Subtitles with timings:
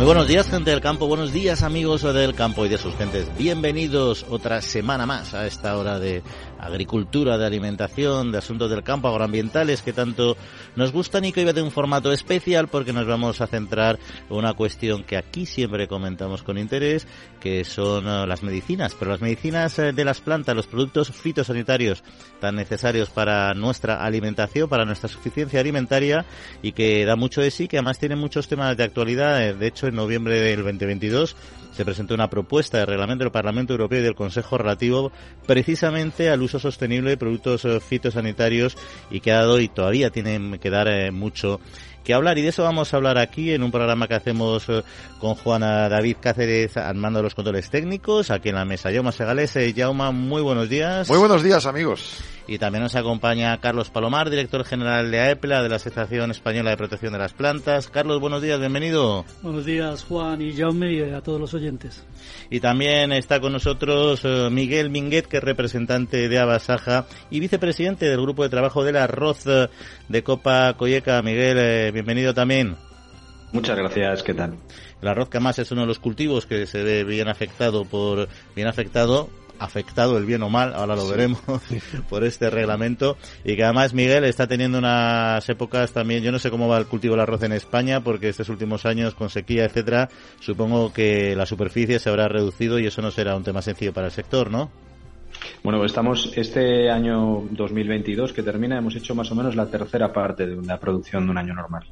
[0.00, 1.06] Muy buenos días, gente del campo.
[1.06, 3.28] Buenos días, amigos del campo y de sus gentes.
[3.36, 6.22] Bienvenidos otra semana más a esta hora de
[6.58, 10.38] agricultura, de alimentación, de asuntos del campo, agroambientales que tanto
[10.74, 13.98] nos gustan y que hoy va un formato especial porque nos vamos a centrar
[14.30, 17.06] en una cuestión que aquí siempre comentamos con interés,
[17.38, 18.94] que son eh, las medicinas.
[18.98, 22.02] Pero las medicinas eh, de las plantas, los productos fitosanitarios
[22.40, 26.24] tan necesarios para nuestra alimentación, para nuestra suficiencia alimentaria
[26.62, 29.46] y que da mucho de sí, que además tiene muchos temas de actualidad.
[29.46, 31.36] Eh, de hecho, en noviembre del 2022
[31.72, 35.12] se presentó una propuesta de reglamento del Parlamento Europeo y del Consejo relativo
[35.46, 38.76] precisamente al uso sostenible de productos eh, fitosanitarios
[39.10, 41.60] y que ha dado y todavía tiene que dar eh, mucho
[42.04, 44.82] que hablar y de eso vamos a hablar aquí en un programa que hacemos eh,
[45.18, 48.90] con Juana David Cáceres al mando de los controles técnicos, aquí en la mesa.
[48.90, 51.08] Yauma Segales, Yauma, muy buenos días.
[51.08, 52.22] Muy buenos días amigos.
[52.50, 56.76] Y también nos acompaña Carlos Palomar, director general de AEPLA, de la Asociación Española de
[56.76, 57.86] Protección de las Plantas.
[57.86, 59.24] Carlos, buenos días, bienvenido.
[59.40, 62.04] Buenos días, Juan y Jaume, y a todos los oyentes.
[62.50, 68.06] Y también está con nosotros eh, Miguel Minguet, que es representante de Abasaja y vicepresidente
[68.06, 69.68] del Grupo de Trabajo del Arroz eh,
[70.08, 71.22] de Copa Coyeca.
[71.22, 72.74] Miguel, eh, bienvenido también.
[73.52, 74.56] Muchas gracias, ¿qué tal?
[75.00, 78.28] El arroz que además es uno de los cultivos que se ve bien afectado por
[78.54, 79.28] bien afectado
[79.60, 81.40] afectado el bien o mal, ahora lo veremos,
[82.08, 83.16] por este reglamento.
[83.44, 86.86] Y que además Miguel está teniendo unas épocas también, yo no sé cómo va el
[86.86, 90.08] cultivo del arroz en España, porque estos últimos años con sequía, etcétera,
[90.40, 94.06] supongo que la superficie se habrá reducido y eso no será un tema sencillo para
[94.06, 94.70] el sector, ¿no?
[95.62, 100.46] Bueno, estamos este año 2022 que termina, hemos hecho más o menos la tercera parte
[100.46, 101.84] de una producción de un año normal.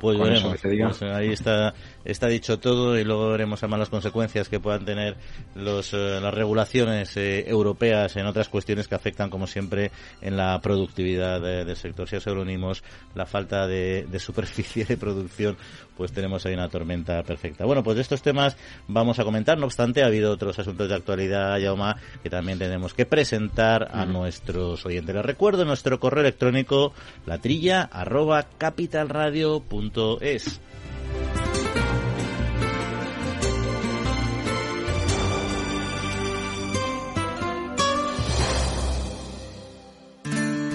[0.00, 0.58] Pues veremos.
[0.60, 5.16] Pues ahí está, está dicho todo y luego veremos además las consecuencias que puedan tener
[5.54, 9.90] los, eh, las regulaciones eh, europeas en otras cuestiones que afectan, como siempre,
[10.20, 12.08] en la productividad del sector.
[12.08, 12.82] Si os reunimos
[13.14, 15.56] la falta de, de, superficie de producción,
[15.96, 17.64] pues tenemos ahí una tormenta perfecta.
[17.64, 18.56] Bueno, pues de estos temas
[18.88, 19.58] vamos a comentar.
[19.58, 24.04] No obstante, ha habido otros asuntos de actualidad, Yauma, que también tenemos que presentar a
[24.04, 25.14] nuestros oyentes.
[25.14, 26.92] Les recuerdo nuestro correo electrónico,
[27.26, 29.96] latrilla arroba capitalradio.com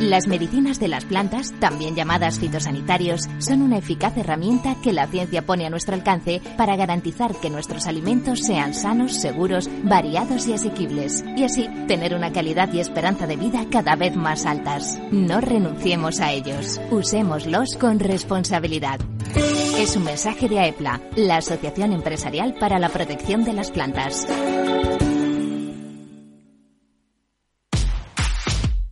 [0.02, 5.46] Las medicinas de las plantas, también llamadas fitosanitarios, son una eficaz herramienta que la ciencia
[5.46, 11.24] pone a nuestro alcance para garantizar que nuestros alimentos sean sanos, seguros, variados y asequibles,
[11.38, 15.00] y así tener una calidad y esperanza de vida cada vez más altas.
[15.12, 19.00] No renunciemos a ellos, usémoslos con responsabilidad.
[19.78, 24.26] Es un mensaje de AEPLA, la Asociación Empresarial para la Protección de las Plantas.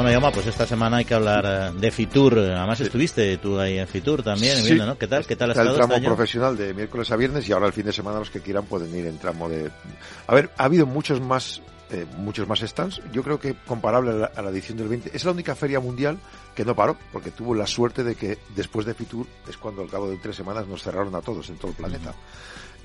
[0.00, 2.38] Bueno, Yama, pues esta semana hay que hablar eh, de Fitur.
[2.38, 4.96] Además estuviste tú ahí en Fitur también, viendo, ¿no?
[4.96, 5.26] ¿Qué tal?
[5.26, 6.16] ¿Qué tal ha estado el tramo este año?
[6.16, 8.96] profesional de miércoles a viernes y ahora el fin de semana los que quieran pueden
[8.96, 9.70] ir en tramo de...
[10.26, 11.60] A ver, ha habido muchos más
[11.90, 13.02] eh, muchos más stands.
[13.12, 15.10] Yo creo que comparable a la, a la, edición del 20.
[15.14, 16.16] Es la única feria mundial
[16.54, 19.90] que no paró, porque tuvo la suerte de que después de Fitur es cuando al
[19.90, 22.14] cabo de tres semanas nos cerraron a todos en todo el planeta.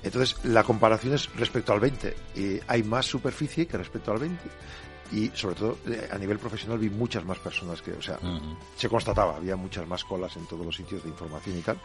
[0.02, 2.14] Entonces, la comparación es respecto al 20.
[2.36, 4.38] y hay más superficie que respecto al 20
[5.12, 8.26] y sobre todo eh, a nivel profesional vi muchas más personas que, o sea, uh
[8.26, 8.56] -huh.
[8.76, 11.78] se constataba, había muchas más colas en todos los sitios de información y tal.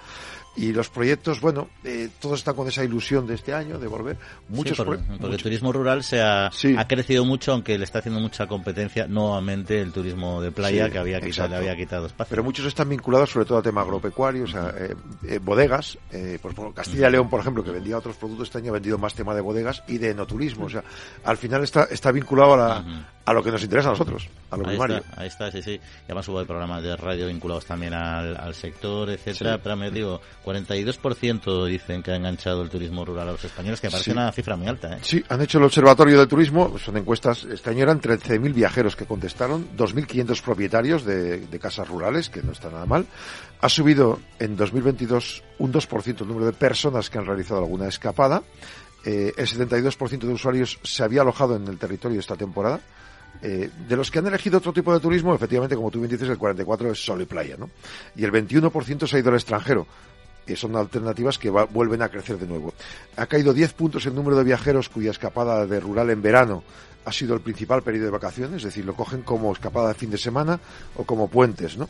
[0.55, 4.17] Y los proyectos, bueno, eh, todos están con esa ilusión de este año de volver.
[4.49, 5.03] Muchos sí, porque,
[5.35, 6.75] el turismo rural se ha, sí.
[6.77, 10.91] ha, crecido mucho, aunque le está haciendo mucha competencia nuevamente el turismo de playa sí,
[10.91, 12.29] que había quitado, le había quitado espacio.
[12.29, 14.95] Pero muchos están vinculados sobre todo a tema agropecuario, o sea, eh,
[15.27, 18.73] eh, bodegas, pues, Castilla y León, por ejemplo, que vendía otros productos, este año ha
[18.73, 20.83] vendido más tema de bodegas y de enoturismo, o sea,
[21.23, 23.91] al final está, está vinculado a la, uh -huh a lo que nos interesa a
[23.91, 24.97] nosotros, a lo ahí primario.
[24.97, 25.71] Está, ahí está, sí, sí.
[25.73, 29.55] Y además hubo programas de radio vinculados también al, al sector, etcétera.
[29.55, 29.61] Sí.
[29.63, 33.87] Pero me digo, 42% dicen que ha enganchado el turismo rural a los españoles, que
[33.87, 34.17] me parece sí.
[34.17, 34.93] una cifra muy alta.
[34.95, 34.99] ¿eh?
[35.01, 39.05] Sí, han hecho el Observatorio del Turismo, son encuestas, este año eran 13.000 viajeros que
[39.05, 43.05] contestaron, 2.500 propietarios de, de casas rurales, que no está nada mal.
[43.61, 48.41] Ha subido en 2022 un 2% el número de personas que han realizado alguna escapada.
[49.05, 52.79] Eh, el 72% de usuarios se había alojado en el territorio esta temporada.
[53.43, 56.29] Eh, de los que han elegido otro tipo de turismo, efectivamente, como tú bien dices,
[56.29, 57.69] el 44 es sol y playa, ¿no?
[58.15, 59.87] Y el 21% se ha ido al extranjero.
[60.45, 62.73] que son alternativas que vuelven a crecer de nuevo.
[63.15, 66.63] Ha caído 10 puntos el número de viajeros cuya escapada de rural en verano
[67.03, 70.11] ha sido el principal periodo de vacaciones, es decir, lo cogen como escapada de fin
[70.11, 70.59] de semana
[70.95, 71.89] o como puentes, ¿no?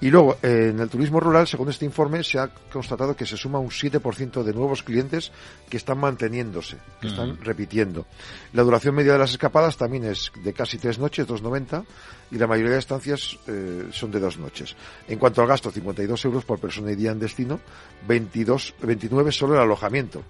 [0.00, 3.36] Y luego, eh, en el turismo rural, según este informe, se ha constatado que se
[3.36, 5.32] suma un 7% de nuevos clientes
[5.70, 8.04] que están manteniéndose, que están repitiendo.
[8.52, 11.84] La duración media de las escapadas también es de casi tres noches, 2,90,
[12.30, 14.76] y la mayoría de estancias eh, son de dos noches.
[15.08, 17.60] En cuanto al gasto, 52 euros por persona y día en destino,
[18.06, 20.22] 22, 29 solo el alojamiento.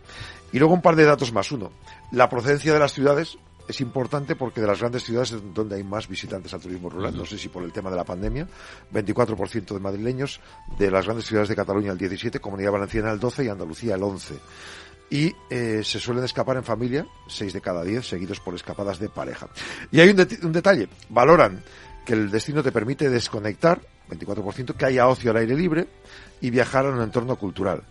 [0.53, 1.51] Y luego un par de datos más.
[1.51, 1.73] Uno,
[2.13, 5.85] la procedencia de las ciudades es importante porque de las grandes ciudades es donde hay
[5.85, 7.17] más visitantes al turismo rural.
[7.17, 8.47] No sé si por el tema de la pandemia,
[8.93, 10.41] 24% de madrileños,
[10.79, 14.03] de las grandes ciudades de Cataluña el 17, Comunidad Valenciana el 12 y Andalucía el
[14.03, 14.35] 11.
[15.11, 19.09] Y eh, se suelen escapar en familia, 6 de cada 10, seguidos por escapadas de
[19.09, 19.49] pareja.
[19.91, 21.63] Y hay un, un detalle, valoran
[22.05, 23.81] que el destino te permite desconectar,
[24.11, 25.89] 24%, que haya ocio al aire libre
[26.41, 27.83] y viajar a un entorno cultural.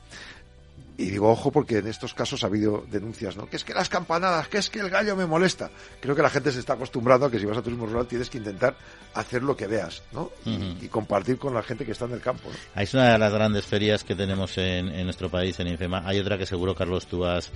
[1.03, 3.45] Y digo, ojo, porque en estos casos ha habido denuncias, ¿no?
[3.45, 5.69] Que es que las campanadas, que es que el gallo me molesta.
[5.99, 8.29] Creo que la gente se está acostumbrando a que si vas a turismo rural tienes
[8.29, 8.77] que intentar
[9.13, 10.31] hacer lo que veas, ¿no?
[10.45, 12.49] y, compartir con la gente que está en el campo.
[12.49, 12.81] ¿no?
[12.81, 16.03] Es una de las grandes ferias que tenemos en, en nuestro país, en IFEMA.
[16.05, 17.51] Hay otra que seguro, Carlos, tú has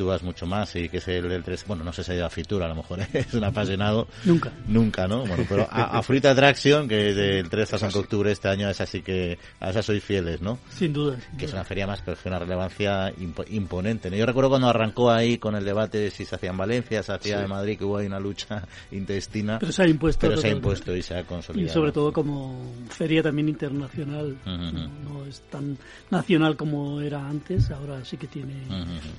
[0.00, 2.14] tú vas mucho más y que es el del 3, bueno, no sé si ha
[2.14, 4.08] ido a Fitura, a lo mejor es un apasionado.
[4.24, 4.50] Nunca.
[4.66, 5.26] Nunca, ¿no?
[5.26, 8.80] Bueno, pero a, a Fruit Attraction, que del 3 a San Octubre este año, es
[8.80, 10.58] así que a esa sois fieles, ¿no?
[10.70, 11.18] Sin duda.
[11.36, 13.12] que es una feria más, pero es una relevancia
[13.50, 14.10] imponente.
[14.10, 14.16] ¿no?
[14.16, 17.12] Yo recuerdo cuando arrancó ahí con el debate de si se hacía en Valencia, se
[17.12, 19.58] hacía en Madrid, que hubo ahí una lucha intestina.
[19.58, 20.28] Pero se ha impuesto.
[20.28, 21.70] Pero se ha impuesto y se ha consolidado.
[21.70, 22.58] Y sobre todo como
[22.88, 24.34] feria también internacional.
[24.46, 25.76] no, es tan
[26.08, 28.54] nacional como era antes, ahora sí que tiene.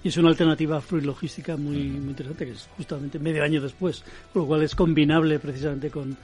[0.03, 4.03] Y es una alternativa Fruit Logística muy, muy interesante, que es justamente medio año después,
[4.31, 6.15] por lo cual es combinable precisamente con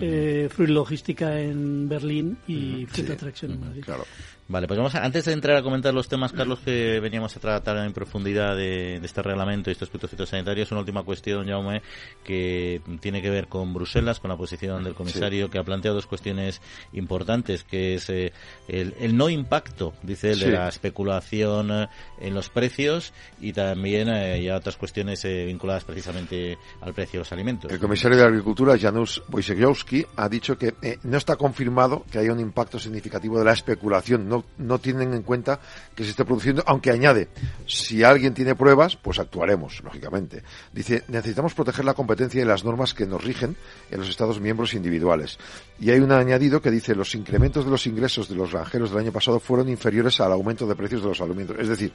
[0.00, 3.82] eh, Fruit Logística en Berlín y Fruit Attraction en Madrid.
[3.84, 4.04] Claro.
[4.52, 7.40] Vale, pues vamos a, antes de entrar a comentar los temas, Carlos, que veníamos a
[7.40, 11.80] tratar en profundidad de, este reglamento y estos puntos fitosanitarios, una última cuestión, Jaume,
[12.22, 16.06] que tiene que ver con Bruselas, con la posición del comisario, que ha planteado dos
[16.06, 16.60] cuestiones
[16.92, 18.34] importantes, que es eh,
[18.68, 21.88] el, no impacto, dice él, de la especulación eh,
[22.20, 27.32] en los precios y también eh, ya otras cuestiones vinculadas precisamente al precio de los
[27.32, 27.72] alimentos.
[27.72, 30.74] El comisario de Agricultura, Janusz Wojciechowski, ha dicho que
[31.04, 35.22] no está confirmado que haya un impacto significativo de la especulación, no no, tienen en
[35.22, 35.60] cuenta
[35.94, 37.28] que se esté produciendo, aunque añade,
[37.66, 40.42] si alguien tiene pruebas, pues actuaremos, lógicamente.
[40.72, 43.56] Dice, necesitamos proteger la competencia y las normas que nos rigen
[43.90, 45.38] en los Estados miembros individuales.
[45.78, 49.00] Y hay un añadido que dice, los incrementos de los ingresos de los granjeros del
[49.00, 51.56] año pasado fueron inferiores al aumento de precios de los alimentos.
[51.58, 51.92] Es decir,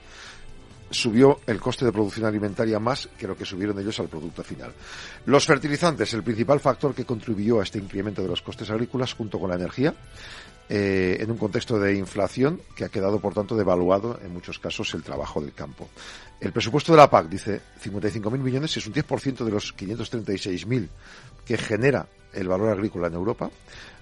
[0.90, 4.74] subió el coste de producción alimentaria más que lo que subieron ellos al producto final.
[5.26, 9.40] Los fertilizantes, el principal factor que contribuyó a este incremento de los costes agrícolas junto
[9.40, 9.94] con la energía,
[10.70, 14.94] eh, en un contexto de inflación que ha quedado, por tanto, devaluado en muchos casos
[14.94, 15.88] el trabajo del campo.
[16.40, 20.88] El presupuesto de la PAC, dice 55.000 millones, es un 10% de los 536.000
[21.46, 23.50] que genera el valor agrícola en Europa.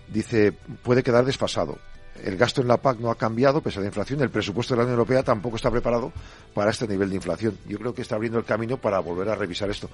[0.07, 0.51] Dice,
[0.83, 1.77] puede quedar desfasado.
[2.23, 4.21] El gasto en la PAC no ha cambiado pese a la inflación.
[4.21, 6.11] El presupuesto de la Unión Europea tampoco está preparado
[6.53, 7.57] para este nivel de inflación.
[7.67, 9.89] Yo creo que está abriendo el camino para volver a revisar esto.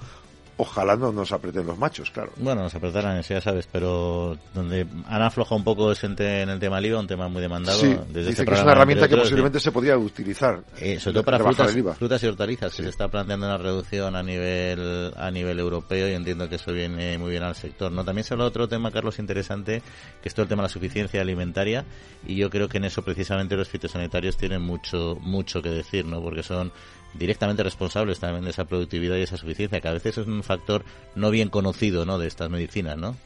[0.58, 2.30] Ojalá no nos aprieten los machos, claro.
[2.36, 6.80] Bueno, nos apretarán, ya sabes, pero donde han aflojado un poco es en, el tema
[6.80, 7.80] IVA, un tema muy demandado.
[7.80, 10.62] Sí, desde dice este que es una herramienta que posiblemente se podría utilizar.
[10.78, 14.22] Eh, sobre todo para frutas, frutas, y hortalizas, que se está planteando una reducción a
[14.22, 17.90] nivel a nivel europeo y entiendo que eso viene muy bien al sector.
[17.90, 19.82] no También se habla de otro tema, Carlos, interesante,
[20.20, 21.86] que es todo el tema de la suficiencia alimentaria
[22.26, 26.20] y yo creo que en eso precisamente los fitosanitarios tienen mucho mucho que decir, ¿no?
[26.22, 26.72] Porque son
[27.14, 30.84] directamente responsables también de esa productividad y esa suficiencia, que a veces es un factor
[31.14, 32.18] no bien conocido ¿no?
[32.18, 33.16] de estas medicinas, ¿no?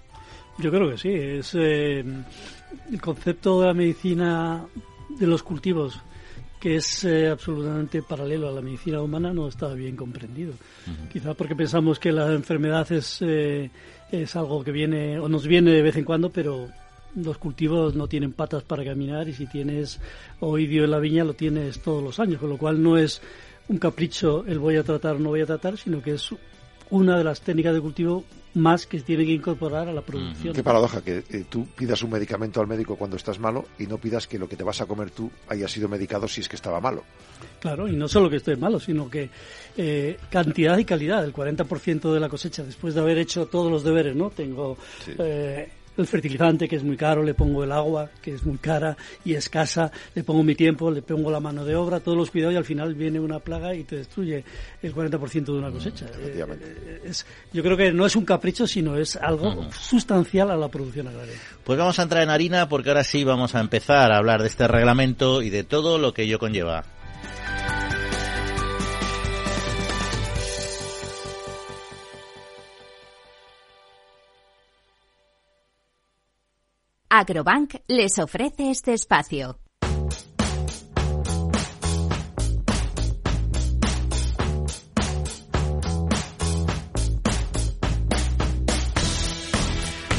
[0.59, 1.11] Yo creo que sí.
[1.11, 2.01] Es eh,
[2.91, 4.65] el concepto de la medicina
[5.11, 6.01] de los cultivos,
[6.59, 10.55] que es eh, absolutamente paralelo a la medicina humana, no está bien comprendido.
[11.13, 13.71] Quizá porque pensamos que la enfermedad es, eh,
[14.11, 16.69] es algo que viene o nos viene de vez en cuando, pero
[17.17, 20.01] los cultivos no tienen patas para caminar y si tienes
[20.41, 23.21] oidio en la viña lo tienes todos los años, con lo cual no es
[23.69, 26.31] un capricho el voy a tratar o no voy a tratar, sino que es
[26.91, 30.55] una de las técnicas de cultivo más que tiene que incorporar a la producción.
[30.55, 33.99] Qué paradoja que eh, tú pidas un medicamento al médico cuando estás malo y no
[33.99, 36.57] pidas que lo que te vas a comer tú haya sido medicado si es que
[36.57, 37.05] estaba malo.
[37.61, 39.29] Claro, y no solo que esté malo, sino que
[39.77, 43.85] eh, cantidad y calidad, el 40% de la cosecha después de haber hecho todos los
[43.85, 44.31] deberes, ¿no?
[44.31, 44.79] Tengo
[45.19, 48.97] eh, el fertilizante, que es muy caro, le pongo el agua, que es muy cara
[49.25, 52.55] y escasa, le pongo mi tiempo, le pongo la mano de obra, todos los cuidados
[52.55, 54.45] y al final viene una plaga y te destruye
[54.83, 56.07] el 40% de una cosecha.
[56.19, 56.45] Eh,
[57.53, 61.35] yo creo que no es un capricho, sino es algo sustancial a la producción agraria.
[61.65, 64.49] Pues vamos a entrar en harina porque ahora sí vamos a empezar a hablar de
[64.49, 66.85] este reglamento y de todo lo que ello conlleva.
[77.09, 79.66] Agrobank les ofrece este espacio.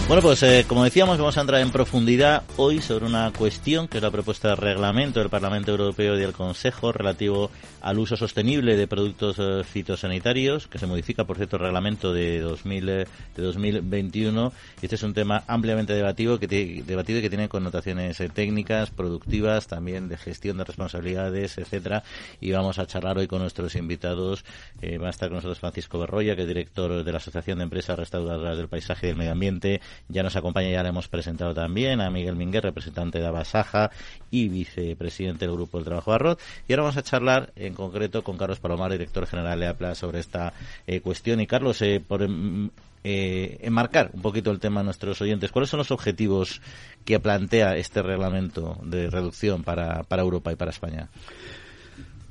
[0.08, 3.98] Bueno, pues eh, como decíamos, vamos a entrar en profundidad hoy sobre una cuestión que
[3.98, 8.78] es la propuesta de reglamento del Parlamento Europeo y del Consejo relativo al uso sostenible
[8.78, 13.44] de productos eh, fitosanitarios, que se modifica, por cierto, el reglamento de, 2000, eh, de
[13.44, 14.54] 2021.
[14.82, 19.68] Y este es un tema ampliamente debatido que, debatido y que tiene connotaciones técnicas, productivas,
[19.68, 22.04] también de gestión de responsabilidades, etcétera.
[22.40, 24.46] Y vamos a charlar hoy con nuestros invitados.
[24.82, 28.00] va a estar con nosotros Francisco Berroya, que es director de la Asociación de Empresas
[28.00, 32.02] Restauradoras del Paisaje y del Medio Ambiente ya nos acompaña, ya le hemos presentado también
[32.02, 33.92] a Miguel Minguer, representante de Abasaja
[34.32, 36.38] y vicepresidente del Grupo del Trabajo Arroz.
[36.68, 40.20] Y ahora vamos a charlar en concreto con Carlos Palomar, director general de APLA, sobre
[40.20, 40.54] esta
[40.86, 41.40] eh, cuestión.
[41.42, 42.70] Y Carlos, eh, por em,
[43.04, 46.62] eh, enmarcar un poquito el tema a nuestros oyentes, ¿cuáles son los objetivos
[47.06, 51.10] que plantea este reglamento de reducción para, para Europa y para España?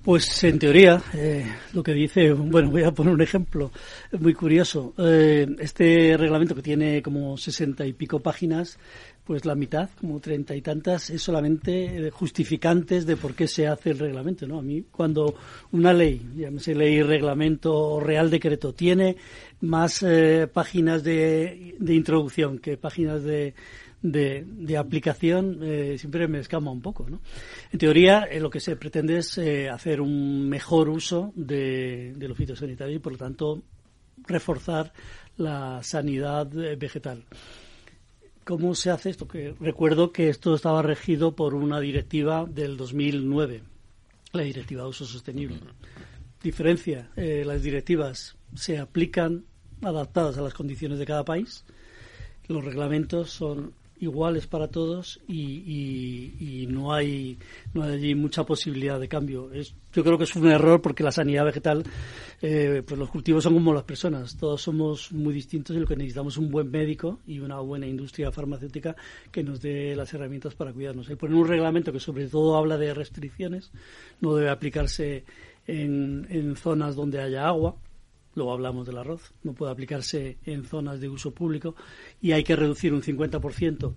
[0.06, 3.72] Pues en teoría, eh, lo que dice, bueno, voy a poner un ejemplo
[4.20, 4.94] muy curioso.
[4.98, 8.78] Eh, este reglamento que tiene como sesenta y pico páginas,
[9.24, 13.90] pues la mitad, como treinta y tantas, es solamente justificantes de por qué se hace
[13.90, 14.46] el reglamento.
[14.46, 14.60] ¿no?
[14.60, 15.34] A mí, cuando
[15.72, 19.16] una ley, llámese ley, reglamento o real decreto, tiene
[19.62, 23.54] más eh, páginas de, de introducción que páginas de
[24.02, 27.08] de, aplicación eh, siempre me escama un poco.
[27.08, 27.20] ¿no?
[27.72, 32.28] En teoría, eh, lo que se pretende es eh, hacer un mejor uso de, de
[32.28, 33.62] lo fitosanitario y, por lo tanto,
[34.26, 34.92] reforzar
[35.36, 36.46] la sanidad
[36.78, 37.24] vegetal.
[38.44, 39.26] ¿Cómo se hace esto?
[39.26, 43.62] Que recuerdo que esto estaba regido por una directiva del 2009,
[44.32, 45.58] la Directiva de Uso Sostenible.
[46.42, 49.44] Diferencia, las directivas se aplican
[49.82, 51.64] adaptadas a las condiciones de cada país.
[52.46, 57.38] Los reglamentos son iguales para todos y, no hay
[57.74, 59.52] no hay allí mucha posibilidad de cambio.
[59.52, 61.84] Es, yo creo que es un error porque la sanidad vegetal
[62.42, 64.36] eh, pues los cultivos son como las personas.
[64.36, 67.86] Todos somos muy distintos y lo que necesitamos es un buen médico y una buena
[67.86, 68.96] industria farmacéutica
[69.30, 71.08] que nos dé las herramientas para cuidarnos.
[71.08, 73.70] El poner un reglamento que sobre todo habla de restricciones
[74.20, 75.24] no debe aplicarse
[75.66, 77.76] en zonas donde haya agua
[78.36, 81.74] luego hablamos del arroz, no puede aplicarse en zonas de uso público
[82.22, 83.94] y hay que reducir un 50%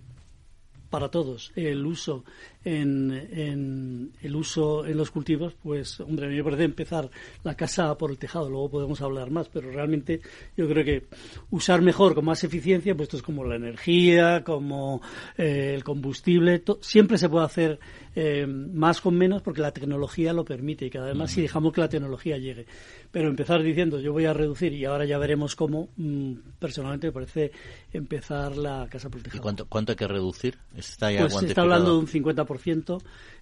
[0.88, 2.24] para todos el uso
[2.64, 7.10] en, el uso en los cultivos, pues hombre, a mí me parece empezar
[7.42, 10.20] la casa por el tejado, luego podemos hablar más, pero realmente
[10.56, 11.06] yo creo que
[11.50, 15.00] usar mejor, con más eficiencia, pues esto es como la energía, como
[15.38, 17.80] eh, el combustible, siempre se puede hacer
[18.14, 21.72] eh, más con menos porque la tecnología lo permite y cada vez más si dejamos
[21.72, 22.66] que la tecnología llegue.
[23.10, 27.12] Pero empezar diciendo yo voy a reducir y ahora ya veremos cómo, mm, personalmente me
[27.12, 27.52] parece
[27.92, 29.38] empezar la casa por el tejado.
[29.38, 30.58] ¿Y cuánto, cuánto hay que reducir?
[30.76, 32.49] Está ya pues se está hablando de un 50%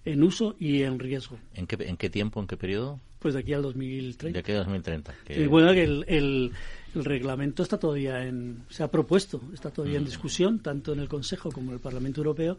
[0.05, 1.37] en uso y en riesgo.
[1.53, 2.99] ¿En qué, ¿En qué tiempo, en qué periodo?
[3.19, 4.33] Pues de aquí al 2030.
[4.33, 5.13] De aquí al 2030.
[5.25, 5.47] Que...
[5.47, 6.53] bueno, que el, el,
[6.95, 10.07] reglamento está todavía en, se ha propuesto, está todavía en mm.
[10.07, 12.57] discusión, tanto en el Consejo como en el Parlamento Europeo,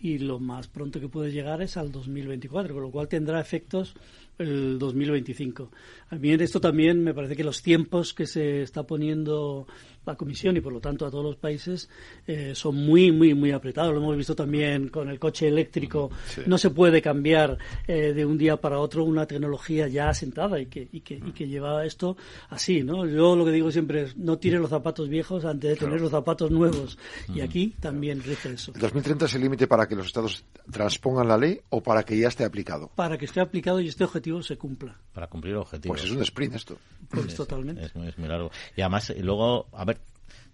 [0.00, 3.94] y lo más pronto que puede llegar es al 2024, con lo cual tendrá efectos
[4.42, 5.70] el 2025.
[6.10, 9.66] A mí en esto también me parece que los tiempos que se está poniendo
[10.04, 11.88] la Comisión y por lo tanto a todos los países
[12.26, 13.92] eh, son muy, muy, muy apretados.
[13.92, 16.10] Lo hemos visto también con el coche eléctrico.
[16.46, 20.66] No se puede cambiar eh, de un día para otro una tecnología ya asentada y
[20.66, 22.16] que, y que, y que lleva esto
[22.50, 22.82] así.
[22.82, 23.06] ¿no?
[23.06, 26.10] Yo lo que digo siempre es no tire los zapatos viejos antes de tener los
[26.10, 26.98] zapatos nuevos.
[27.34, 28.72] Y aquí también rige eso.
[28.72, 32.28] ¿2030 es el límite para que los estados transpongan la ley o para que ya
[32.28, 32.90] esté aplicado?
[32.94, 34.96] Para que esté aplicado y este objetivo se cumpla.
[35.12, 35.94] Para cumplir el objetivo.
[35.94, 36.78] Pues es un sprint esto.
[37.10, 37.84] Pues totalmente.
[37.84, 38.52] Es muy, es muy largo.
[38.76, 39.98] Y además, luego, a ver,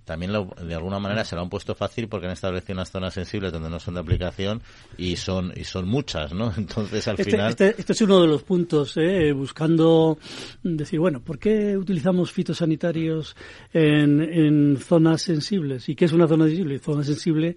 [0.08, 3.52] también de alguna manera se lo han puesto fácil porque han establecido unas zonas sensibles
[3.52, 4.62] donde no son de aplicación
[4.96, 6.50] y son y son muchas, ¿no?
[6.56, 9.32] Entonces al este, final este, este, es uno de los puntos, ¿eh?
[9.32, 10.18] buscando
[10.62, 13.36] decir bueno, ¿por qué utilizamos fitosanitarios
[13.74, 15.86] en, en zonas sensibles?
[15.90, 16.78] ¿Y qué es una zona sensible?
[16.78, 17.48] Zona sensible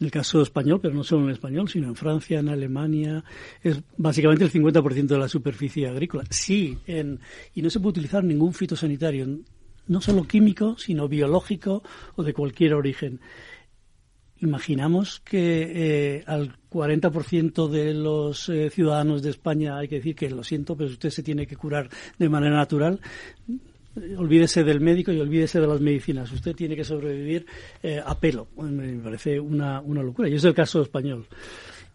[0.00, 3.22] en el caso español, pero no solo en español, sino en Francia, en Alemania,
[3.62, 6.24] es básicamente el 50% de la superficie agrícola.
[6.30, 7.20] Sí, en,
[7.54, 9.26] y no se puede utilizar ningún fitosanitario
[9.88, 11.82] no solo químico, sino biológico
[12.16, 13.20] o de cualquier origen.
[14.40, 20.30] imaginamos que eh, al 40% de los eh, ciudadanos de España hay que decir que
[20.30, 23.00] lo siento, pero usted se tiene que curar de manera natural.
[24.16, 26.30] Olvídese del médico y olvídese de las medicinas.
[26.30, 27.46] Usted tiene que sobrevivir
[27.82, 28.46] eh, a pelo.
[28.56, 30.28] Me parece una, una locura.
[30.28, 31.26] Y es el caso español.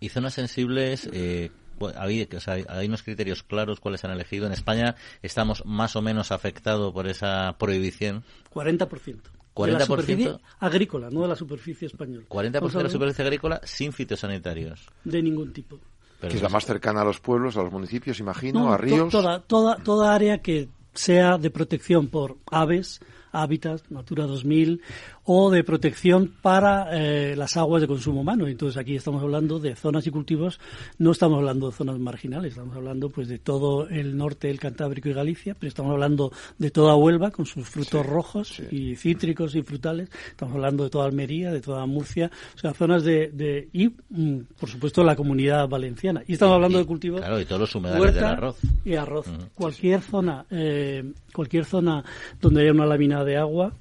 [0.01, 1.49] Y zonas sensibles, eh,
[1.95, 4.45] hay, o sea, hay unos criterios claros cuáles han elegido.
[4.47, 8.23] En España estamos más o menos afectados por esa prohibición.
[8.53, 9.19] 40%.
[9.53, 12.25] 40% de la superficie agrícola, no de la superficie española.
[12.27, 14.87] 40% de la superficie agrícola sin fitosanitarios.
[15.03, 15.79] De ningún tipo.
[16.19, 19.11] Pero que es la más cercana a los pueblos, a los municipios, imagino, a ríos.
[19.11, 24.81] toda, toda, toda área que sea de protección por aves, hábitats, Natura 2000
[25.25, 28.47] o de protección para eh, las aguas de consumo humano.
[28.47, 30.59] Entonces aquí estamos hablando de zonas y cultivos,
[30.97, 35.09] no estamos hablando de zonas marginales, estamos hablando pues de todo el norte, el Cantábrico
[35.09, 39.63] y Galicia, pero estamos hablando de toda Huelva con sus frutos rojos y cítricos y
[39.63, 43.87] frutales, estamos hablando de toda Almería, de toda Murcia, o sea, zonas de, de y
[43.87, 46.23] mm, por supuesto la comunidad valenciana.
[46.27, 48.57] Y estamos hablando de cultivos claro, y todos los humedales del arroz.
[48.83, 49.27] Y arroz.
[49.53, 52.03] Cualquier zona eh, cualquier zona
[52.41, 53.73] donde haya una lámina de agua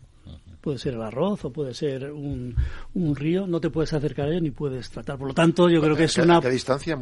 [0.62, 2.54] puede ser el arroz o puede ser un,
[2.95, 5.19] un río, no te puedes acercar a ello ni puedes tratar.
[5.19, 6.38] Por lo tanto, yo creo que es una...
[6.38, 6.99] ¿A qué distancia?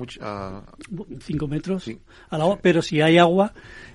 [1.21, 1.89] Cinco metros
[2.31, 3.53] al agua, pero si hay agua,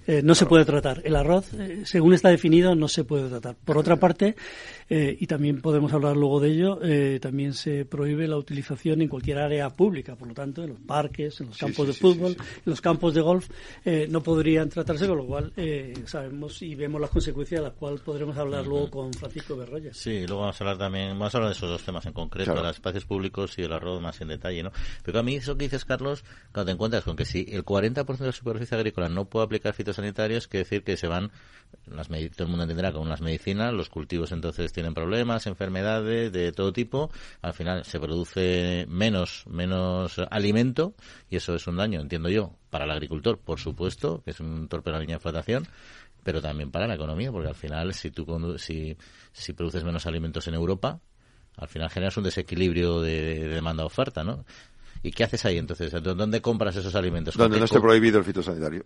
[0.08, 1.02] eh, no se puede tratar.
[1.04, 3.56] El arroz, eh, según está definido, no se puede tratar.
[3.56, 4.36] Por otra parte,
[4.90, 6.80] eh, y también podemos hablar luego de ello,
[7.20, 10.16] también se prohíbe la utilización en cualquier área pública.
[10.16, 13.22] Por lo tanto, en los parques, en los campos de fútbol, en los campos de
[13.22, 13.50] golf,
[14.10, 15.52] no podrían tratarse, con lo cual
[16.06, 19.94] sabemos y vemos las consecuencias, de las cuales podremos hablar luego con Francisco Berroya.
[19.94, 22.54] Sí, luego vamos a hablar también, vamos a hablar de esos dos temas en concreto,
[22.54, 24.72] de los espacios públicos y el arroz más en detalle, ¿no?
[25.04, 28.18] Pero a mí eso que dices, Carlos, cuando te encuentras con que si el 40%
[28.18, 31.32] de la superficie agrícola no puede aplicar sanitarios, que decir que se van,
[31.88, 36.52] las todo el mundo entenderá con las medicinas, los cultivos entonces tienen problemas, enfermedades de
[36.52, 37.12] todo tipo,
[37.42, 40.94] al final se produce menos, menos alimento
[41.30, 44.68] y eso es un daño, entiendo yo, para el agricultor, por supuesto, que es un
[44.68, 45.68] torpe la línea de flotación,
[46.24, 48.98] pero también para la economía, porque al final si tú si,
[49.32, 51.00] si produces menos alimentos en Europa,
[51.58, 54.44] al final generas un desequilibrio de, de demanda-oferta, ¿no?
[55.04, 55.92] ¿Y qué haces ahí entonces?
[56.02, 57.38] ¿Dónde compras esos alimentos?
[57.38, 58.86] Donde no esté prohibido el fitosanitario.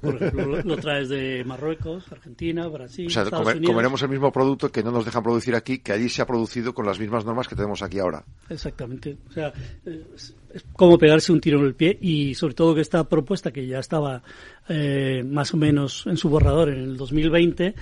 [0.00, 3.06] Por ejemplo, lo, traes de Marruecos, Argentina, Brasil.
[3.06, 6.22] O sea, comeremos el mismo producto que no nos dejan producir aquí, que allí se
[6.22, 8.24] ha producido con las mismas normas que tenemos aquí ahora.
[8.48, 9.16] Exactamente.
[9.28, 9.52] O sea,
[9.84, 10.34] es,
[10.72, 13.78] como pegarse un tiro en el pie y sobre todo que esta propuesta que ya
[13.78, 14.22] estaba
[14.68, 17.74] eh, más o menos en su borrador en el 2020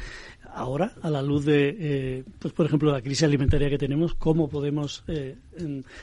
[0.54, 4.48] ahora, a la luz de, eh, pues por ejemplo, la crisis alimentaria que tenemos, cómo
[4.48, 5.36] podemos eh,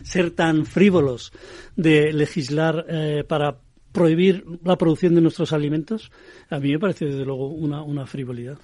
[0.04, 1.32] ser tan frívolos
[1.76, 3.58] de legislar eh, para
[3.92, 6.12] prohibir la producción de nuestros alimentos,
[6.50, 8.58] a mí me parece desde luego una, una frivolidad.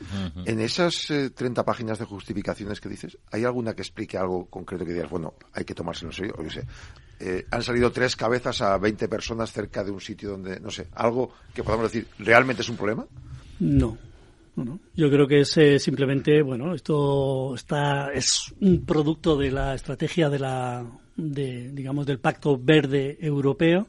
[0.45, 4.93] En esas 30 páginas de justificaciones que dices, ¿hay alguna que explique algo concreto que
[4.93, 6.35] digas, bueno, hay que tomárselo en serio?
[6.37, 10.59] O yo sé, han salido tres cabezas a 20 personas cerca de un sitio donde,
[10.59, 13.05] no sé, algo que podamos decir, ¿realmente es un problema?
[13.59, 13.97] No,
[14.95, 20.29] yo creo que es eh, simplemente, bueno, esto está es un producto de la estrategia
[20.29, 20.83] de la,
[21.15, 23.87] de, digamos, del Pacto Verde Europeo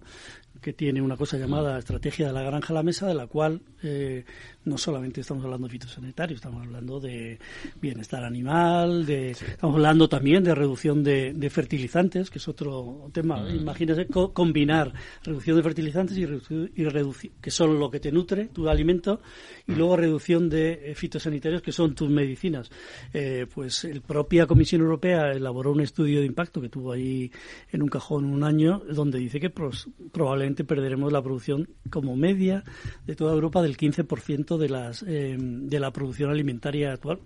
[0.60, 3.62] que tiene una cosa llamada estrategia de la granja a la mesa, de la cual
[3.82, 4.24] eh,
[4.68, 7.38] no solamente estamos hablando de fitosanitario, estamos hablando de
[7.80, 13.42] bienestar animal, de, estamos hablando también de reducción de, fertilizantes, que es otro tema.
[13.42, 13.56] Mm.
[13.56, 14.92] Imagínese combinar
[15.24, 16.86] reducción de fertilizantes y, y
[17.40, 19.20] que son lo que te nutre, tu alimento,
[19.66, 22.70] y luego reducción de eh, fitosanitarios, que son tus medicinas.
[23.12, 27.30] Eh, pues la propia Comisión Europea elaboró un estudio de impacto que tuvo ahí
[27.72, 32.64] en un cajón un año, donde dice que probablemente perderemos la producción como media
[33.06, 37.20] de toda Europa del 15% de, las, eh, de la producción alimentaria actual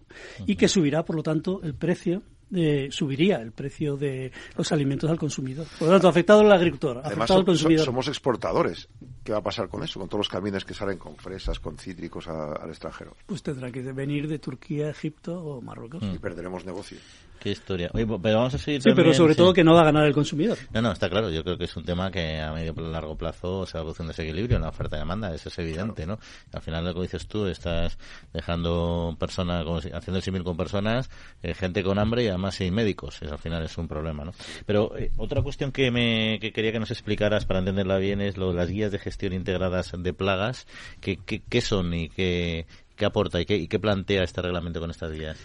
[0.46, 2.22] y que subirá, por lo tanto, el precio
[2.54, 5.66] eh, subiría el precio de los alimentos al consumidor.
[5.78, 7.84] Por lo tanto, afectado al agricultor, afectado al consumidor.
[7.86, 8.88] somos exportadores.
[9.24, 9.98] ¿Qué va a pasar con eso?
[9.98, 13.16] Con todos los camiones que salen con fresas, con cítricos al extranjero.
[13.24, 16.02] Pues tendrá que venir de Turquía, Egipto o Marruecos.
[16.02, 16.98] Y perderemos negocio.
[17.42, 17.90] Qué historia.
[17.92, 20.56] pero vamos a seguir Sí, pero sobre todo que no va a ganar el consumidor.
[20.72, 21.28] No, no, está claro.
[21.28, 23.82] Yo creo que es un tema que a medio y largo plazo se va a
[23.82, 25.34] producir un desequilibrio en la oferta y demanda.
[25.34, 26.20] Eso es evidente, ¿no?
[26.52, 27.98] Al final, lo que dices tú, estás
[28.32, 31.10] dejando personas, haciendo el símil con personas,
[31.42, 33.20] eh, gente con hambre y además sin médicos.
[33.22, 34.32] al final es un problema, ¿no?
[34.64, 38.36] Pero eh, otra cuestión que, me, que quería que nos explicaras para entenderla bien es
[38.36, 40.68] lo de las guías de gestión integradas de plagas.
[41.00, 44.92] ¿Qué, qué, son y qué, qué aporta y qué, y qué plantea este reglamento con
[44.92, 45.38] estas guías?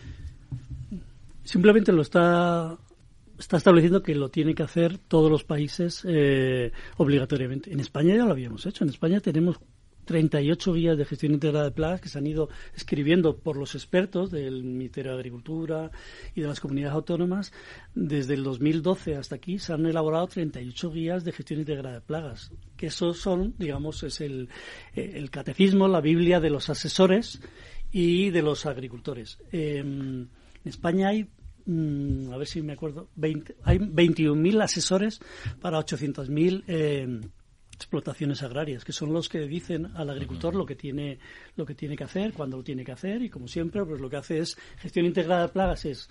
[1.48, 2.78] Simplemente lo está
[3.40, 7.72] está estableciendo que lo tienen que hacer todos los países eh, obligatoriamente.
[7.72, 8.84] En España ya lo habíamos hecho.
[8.84, 9.58] En España tenemos
[10.04, 14.30] 38 guías de gestión integrada de plagas que se han ido escribiendo por los expertos
[14.30, 15.90] del Ministerio de Agricultura
[16.36, 17.54] y de las comunidades autónomas.
[17.96, 22.52] Desde el 2012 hasta aquí se han elaborado 38 guías de gestión integrada de plagas,
[22.76, 24.50] que esos son, digamos, es el,
[24.96, 27.40] el catecismo, la Biblia de los asesores
[27.90, 29.40] y de los agricultores.
[29.54, 30.28] Em,
[30.68, 31.30] en España hay
[31.68, 35.20] mm, a ver si me acuerdo, 20, hay 21.000 asesores
[35.62, 37.22] para 800.000 eh,
[37.78, 41.20] explotaciones agrarias, que son los que dicen al agricultor lo que tiene
[41.56, 44.10] lo que tiene que hacer, cuándo lo tiene que hacer y como siempre, pues lo
[44.10, 46.10] que hace es gestión integrada de plagas es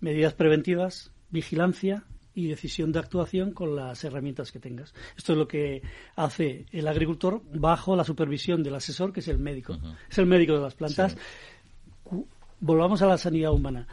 [0.00, 4.94] medidas preventivas, vigilancia y decisión de actuación con las herramientas que tengas.
[5.16, 5.82] Esto es lo que
[6.16, 9.78] hace el agricultor bajo la supervisión del asesor, que es el médico.
[10.08, 11.16] Es el médico de las plantas.
[12.60, 13.88] Volvamos a la sanidad humana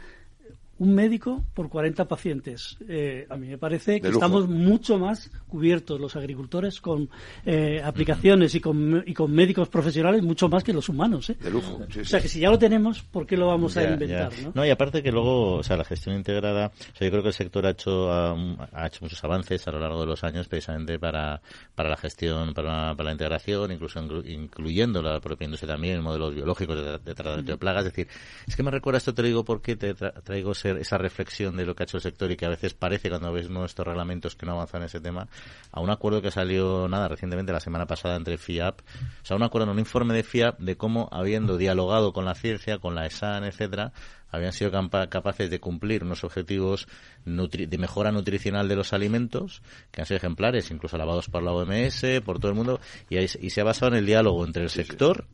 [0.78, 2.76] un médico por 40 pacientes.
[2.88, 7.08] Eh, a mí me parece que estamos mucho más cubiertos los agricultores con
[7.44, 11.30] eh, aplicaciones y con, y con médicos profesionales mucho más que los humanos.
[11.30, 11.36] ¿eh?
[11.40, 11.80] De lujo.
[12.00, 14.32] o sea que si ya lo tenemos, ¿por qué lo vamos a inventar?
[14.54, 14.64] ¿no?
[14.64, 17.34] y aparte que luego, o sea, la gestión integrada, o sea, yo creo que el
[17.34, 21.40] sector ha hecho ha hecho muchos avances a lo largo de los años precisamente para,
[21.74, 26.76] para la gestión, para, para la integración, incluso incluyendo la propia industria también, modelos biológicos
[26.76, 27.86] de, de tratamiento de plagas.
[27.86, 28.08] Es decir,
[28.46, 31.74] es que me recuerda esto te lo digo porque te traigo esa reflexión de lo
[31.74, 34.46] que ha hecho el sector y que a veces parece cuando ves nuestros reglamentos que
[34.46, 35.28] no avanzan en ese tema,
[35.72, 39.42] a un acuerdo que salió nada recientemente la semana pasada entre FIAP, o sea, un
[39.42, 43.06] acuerdo en un informe de FIAP de cómo habiendo dialogado con la ciencia, con la
[43.06, 43.92] ESAN, etcétera,
[44.30, 44.70] habían sido
[45.08, 46.86] capaces de cumplir unos objetivos
[47.24, 52.04] de mejora nutricional de los alimentos, que han sido ejemplares, incluso alabados por la OMS,
[52.24, 55.26] por todo el mundo, y, y se ha basado en el diálogo entre el sector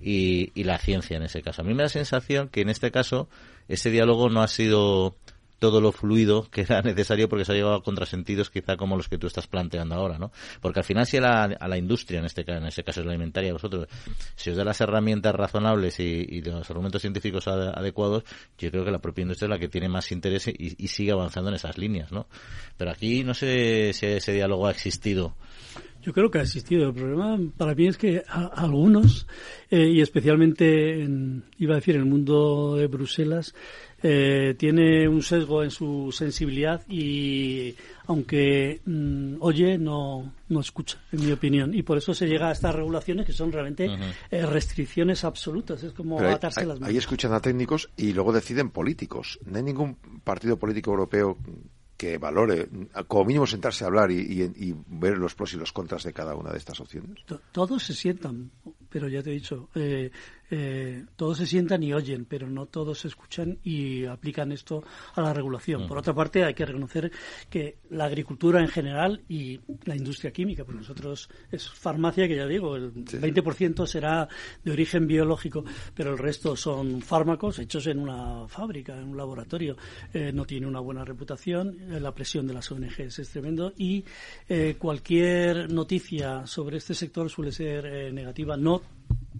[0.00, 1.62] y, y la ciencia en ese caso.
[1.62, 3.28] A mí me da la sensación que en este caso
[3.70, 5.16] ese diálogo no ha sido
[5.60, 9.08] todo lo fluido que era necesario porque se ha llegado a contrasentidos quizá como los
[9.08, 10.32] que tú estás planteando ahora, ¿no?
[10.60, 13.52] Porque al final si a la, industria, en este, en este caso es la alimentaria,
[13.52, 13.86] vosotros,
[14.34, 18.24] si os da las herramientas razonables y, los argumentos científicos adecuados,
[18.58, 21.12] yo creo que la propia industria es la que tiene más interés y, y sigue
[21.12, 22.26] avanzando en esas líneas, ¿no?
[22.76, 25.36] Pero aquí no sé si ese diálogo ha existido.
[26.02, 26.88] Yo creo que ha existido.
[26.88, 29.26] El problema para mí es que algunos,
[29.70, 33.54] eh, y especialmente, en, iba a decir, en el mundo de Bruselas,
[34.02, 37.74] eh, tiene un sesgo en su sensibilidad y,
[38.06, 41.74] aunque mm, oye, no, no escucha, en mi opinión.
[41.74, 43.90] Y por eso se llega a estas regulaciones que son realmente
[44.30, 45.82] eh, restricciones absolutas.
[45.82, 46.88] Es como atarse las manos.
[46.88, 49.38] Ahí escuchan a técnicos y luego deciden políticos.
[49.44, 51.36] No hay ningún partido político europeo
[52.00, 52.66] que valore,
[53.08, 56.50] como mínimo sentarse a hablar y, ver los pros y los contras de cada una
[56.50, 57.18] de estas opciones?
[57.52, 58.50] Todos se sientan,
[58.88, 60.10] pero ya te he dicho, eh,
[60.50, 64.82] eh, todos se sientan y oyen, pero no todos escuchan y aplican esto
[65.14, 65.86] a la regulación.
[65.86, 67.12] Por otra parte, hay que reconocer
[67.48, 72.46] que la agricultura en general y la industria química, pues nosotros es farmacia, que ya
[72.46, 74.28] digo, el 20% será
[74.64, 79.76] de origen biológico, pero el resto son fármacos hechos en una fábrica, en un laboratorio.
[80.12, 84.04] Eh, no tiene una buena reputación, eh, la presión de las ONGs es tremendo y
[84.78, 88.82] cualquier noticia sobre este sector suele ser negativa, no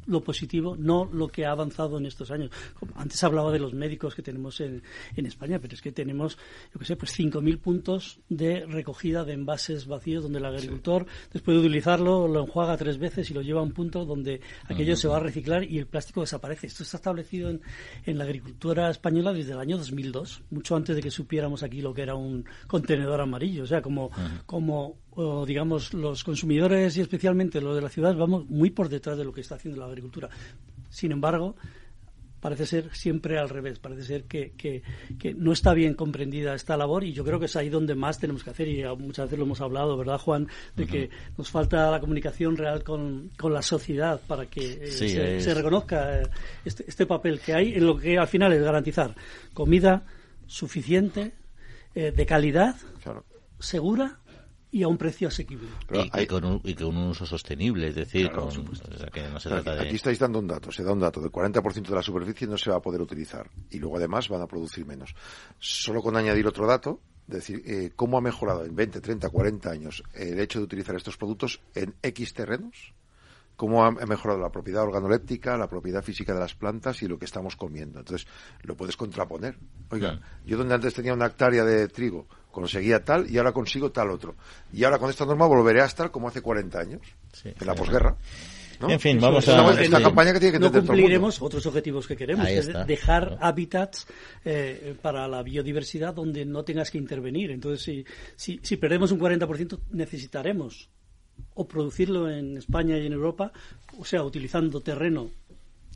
[0.06, 2.50] lo positivo, no lo que ha avanzado en estos años.
[2.94, 4.82] Antes hablaba de los médicos que tenemos en,
[5.16, 6.38] en España, pero es que tenemos,
[6.72, 11.56] yo qué sé, pues 5.000 puntos de recogida de envases vacíos donde el agricultor, después
[11.56, 15.08] de utilizarlo, lo enjuaga tres veces y lo lleva a un punto donde aquello se
[15.08, 16.66] va a reciclar y el plástico desaparece.
[16.66, 17.60] Esto está establecido en,
[18.04, 21.94] en la agricultura española desde el año 2002, mucho antes de que supiéramos aquí lo
[21.94, 23.64] que era un contenedor amarillo.
[23.64, 24.10] O sea, como,
[24.46, 29.18] como o digamos los consumidores y especialmente los de la ciudad vamos muy por detrás
[29.18, 30.28] de lo que está haciendo la agricultura.
[30.88, 31.56] Sin embargo,
[32.40, 34.82] parece ser siempre al revés, parece ser que, que,
[35.34, 38.42] no está bien comprendida esta labor y yo creo que es ahí donde más tenemos
[38.42, 40.48] que hacer y muchas veces lo hemos hablado, ¿verdad Juan?
[40.74, 45.54] De que nos falta la comunicación real con, con la sociedad para que eh, se,
[45.54, 46.26] reconozca eh,
[46.64, 49.14] este, este, papel que hay en lo que al final es garantizar
[49.52, 50.02] comida
[50.46, 51.32] suficiente,
[51.94, 52.76] eh, de calidad,
[53.58, 54.18] segura
[54.72, 55.68] y a un precio asequible.
[55.90, 58.48] y, con un, y, con un, uso sostenible, es decir, con,
[59.12, 59.82] que no se trata de...
[59.82, 62.56] Aquí estáis dando un dato, se da un dato, del 40% de la superficie no
[62.56, 65.14] se va a poder utilizar y luego además van a producir menos.
[65.58, 70.02] Solo con añadir otro dato, decir, eh, cómo ha mejorado en 20, 30, 40 años
[70.14, 72.94] el hecho de utilizar estos productos en X terrenos,
[73.56, 77.26] cómo ha mejorado la propiedad organoléptica, la propiedad física de las plantas y lo que
[77.26, 77.98] estamos comiendo.
[77.98, 78.26] Entonces,
[78.62, 79.58] lo puedes contraponer.
[79.90, 84.10] Oiga, yo donde antes tenía una hectárea de trigo, conseguía tal y ahora consigo tal
[84.10, 84.34] otro.
[84.72, 87.00] Y ahora con esta norma volveré a estar como hace 40 años,
[87.44, 88.16] en la posguerra.
[88.88, 89.82] En fin, vamos a...
[89.82, 94.06] Esta campaña que tiene que no cumpliremos otros objetivos que queremos, es dejar hábitats
[94.44, 97.50] eh, para la biodiversidad donde no tengas que intervenir.
[97.50, 98.04] Entonces, si,
[98.36, 100.88] si, si perdemos un 40%, necesitaremos
[101.54, 103.52] o producirlo en España y en Europa,
[103.98, 105.30] o sea, utilizando terreno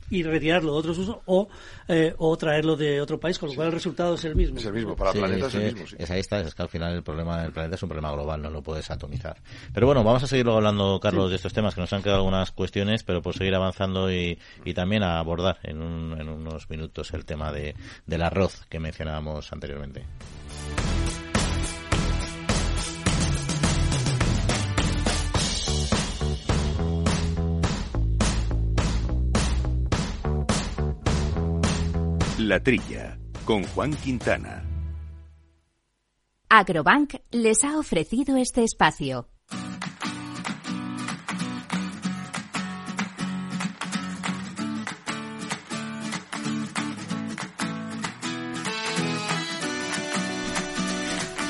[0.09, 1.47] y retirarlo de otros usos o,
[1.87, 4.57] eh, o traerlo de otro país, con lo cual el resultado es el mismo.
[4.57, 5.97] Es el mismo, para el planeta es, el mismo.
[5.97, 8.41] Es ahí está, es que al final el problema del planeta es un problema global,
[8.41, 9.37] no lo puedes atomizar.
[9.73, 12.19] Pero bueno, vamos a seguir luego hablando, Carlos, de estos temas, que nos han quedado
[12.19, 16.69] algunas cuestiones, pero por seguir avanzando y, y también a abordar en, un, en unos
[16.69, 20.05] minutos el tema de, del arroz que mencionábamos anteriormente.
[32.45, 34.63] La Trilla, con Juan Quintana.
[36.47, 39.27] Agrobank les ha ofrecido este espacio.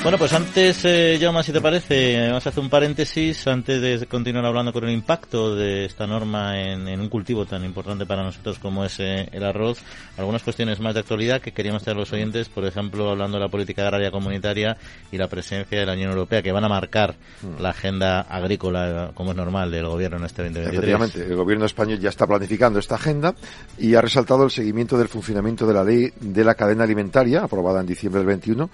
[0.05, 4.05] Bueno, pues antes, eh, Jaume, si te parece, vamos a hacer un paréntesis antes de
[4.05, 8.21] continuar hablando con el impacto de esta norma en, en un cultivo tan importante para
[8.21, 9.79] nosotros como es eh, el arroz.
[10.15, 13.45] Algunas cuestiones más de actualidad que queríamos traer a los oyentes, por ejemplo, hablando de
[13.45, 14.77] la política agraria comunitaria
[15.11, 17.59] y la presencia de la Unión Europea, que van a marcar mm.
[17.59, 20.77] la agenda agrícola, como es normal, del gobierno en este 2023.
[20.77, 23.33] Efectivamente, el gobierno español ya está planificando esta agenda
[23.79, 27.81] y ha resaltado el seguimiento del funcionamiento de la ley de la cadena alimentaria, aprobada
[27.81, 28.69] en diciembre del 21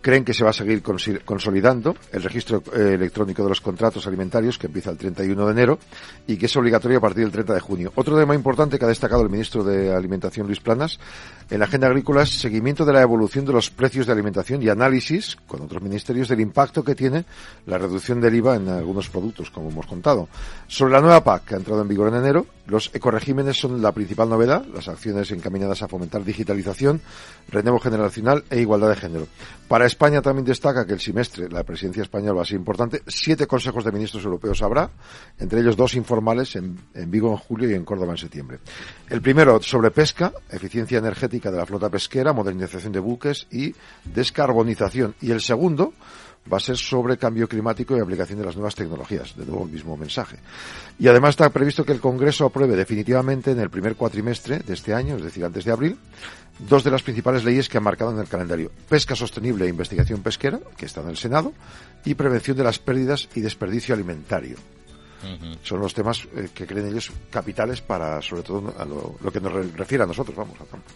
[0.00, 4.58] creen que se va a seguir consolidando el registro eh, electrónico de los contratos alimentarios
[4.58, 5.78] que empieza el 31 de enero
[6.26, 7.92] y que es obligatorio a partir del 30 de junio.
[7.94, 10.98] Otro tema importante que ha destacado el ministro de Alimentación Luis Planas
[11.50, 14.68] en la agenda agrícola es seguimiento de la evolución de los precios de alimentación y
[14.68, 17.24] análisis con otros ministerios del impacto que tiene
[17.66, 20.28] la reducción del IVA en algunos productos, como hemos contado.
[20.68, 23.90] Sobre la nueva PAC que ha entrado en vigor en enero, los ecoregímenes son la
[23.90, 27.00] principal novedad, las acciones encaminadas a fomentar digitalización,
[27.48, 29.26] relevo generacional e igualdad de género.
[29.66, 33.02] Para España también destaca que el semestre, la presidencia española va a ser importante.
[33.08, 34.88] Siete consejos de ministros europeos habrá,
[35.38, 38.58] entre ellos dos informales en, en Vigo en julio y en Córdoba en septiembre.
[39.08, 43.72] El primero sobre pesca, eficiencia energética de la flota pesquera, modernización de buques y
[44.04, 45.14] descarbonización.
[45.20, 45.92] Y el segundo,
[46.50, 49.36] va a ser sobre cambio climático y aplicación de las nuevas tecnologías.
[49.36, 50.38] De nuevo, el mismo mensaje.
[50.98, 54.94] Y además está previsto que el Congreso apruebe definitivamente en el primer cuatrimestre de este
[54.94, 55.98] año, es decir, antes de abril,
[56.58, 58.70] dos de las principales leyes que han marcado en el calendario.
[58.88, 61.52] Pesca sostenible e investigación pesquera, que está en el Senado,
[62.04, 64.56] y prevención de las pérdidas y desperdicio alimentario.
[65.62, 69.52] Son los temas eh, que creen ellos capitales para, sobre todo, a lo, que nos
[69.76, 70.90] refiere a nosotros, vamos, al campo.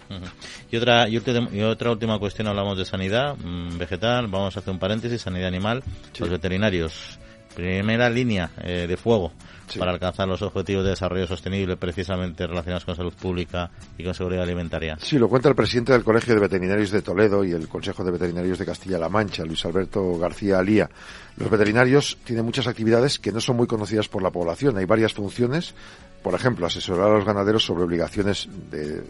[0.71, 4.79] y, otra, y, otra última cuestión, hablamos de sanidad mm, vegetal, vamos a hacer un
[4.79, 5.83] paréntesis, sanidad animal,
[6.19, 7.19] los veterinarios.
[7.55, 9.33] Primera línea eh, de fuego
[9.79, 14.43] para alcanzar los objetivos de desarrollo sostenible precisamente relacionados con salud pública y con seguridad
[14.43, 14.97] alimentaria.
[15.01, 18.13] Sí, lo cuenta el presidente del Colegio de Veterinarios de Toledo y el Consejo de
[18.13, 20.89] Veterinarios de Castilla-La Mancha, Luis Alberto García Alía.
[21.37, 24.77] Los veterinarios tienen muchas actividades que no son muy conocidas por la población.
[24.77, 25.75] Hay varias funciones,
[26.23, 29.05] por ejemplo, asesorar a los ganaderos sobre obligaciones de, de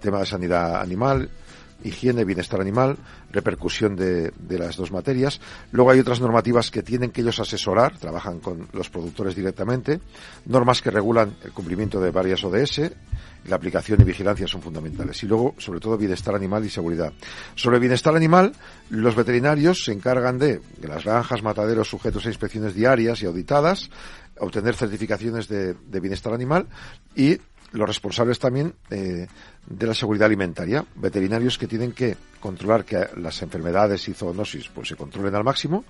[0.00, 1.30] tema de sanidad animal,
[1.86, 2.96] higiene, bienestar animal,
[3.30, 5.40] repercusión de, las dos materias.
[5.72, 10.00] Luego hay otras normativas que tienen que ellos asesorar, trabajan con los productores directamente,
[10.46, 12.92] normas que regulan el cumplimiento de varias ODS,
[13.46, 15.22] la aplicación y vigilancia son fundamentales.
[15.22, 17.12] Y luego, sobre todo, bienestar animal y seguridad.
[17.54, 18.52] Sobre bienestar animal,
[18.90, 23.88] los veterinarios se encargan de, de las granjas, mataderos sujetos a inspecciones diarias y auditadas,
[24.38, 26.66] obtener certificaciones de bienestar animal
[27.14, 27.38] y
[27.72, 29.26] los responsables también eh,
[29.66, 34.88] de la seguridad alimentaria, veterinarios que tienen que controlar que las enfermedades y zoonosis pues
[34.88, 35.84] se controlen al máximo,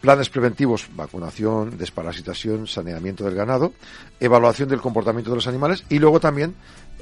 [0.00, 3.72] planes preventivos, vacunación, desparasitación, saneamiento del ganado,
[4.20, 6.54] evaluación del comportamiento de los animales y luego también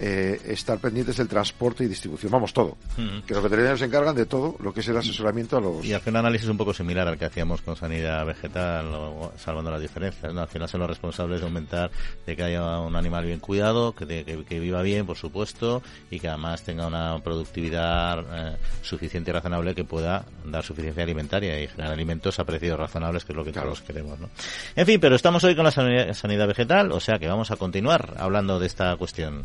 [0.05, 2.33] eh, estar pendientes del transporte y distribución.
[2.33, 2.77] Vamos, todo.
[3.25, 5.85] Que los veterinarios se encargan de todo lo que es el asesoramiento a los...
[5.85, 9.71] Y hace un análisis un poco similar al que hacíamos con sanidad vegetal, o, salvando
[9.71, 10.35] las diferencias.
[10.35, 10.41] ¿no?
[10.41, 11.93] Al final son los responsables de aumentar
[12.27, 16.27] de que haya un animal bien cuidado, que, que, viva bien, por supuesto, y que
[16.27, 21.93] además tenga una productividad eh, suficiente y razonable que pueda dar suficiencia alimentaria y generar
[21.93, 24.19] alimentos a precios razonables, que es lo que todos queremos.
[24.19, 24.31] ¿no?
[24.75, 28.15] En fin, pero estamos hoy con la sanidad vegetal, o sea que vamos a continuar
[28.19, 29.45] hablando de esta cuestión.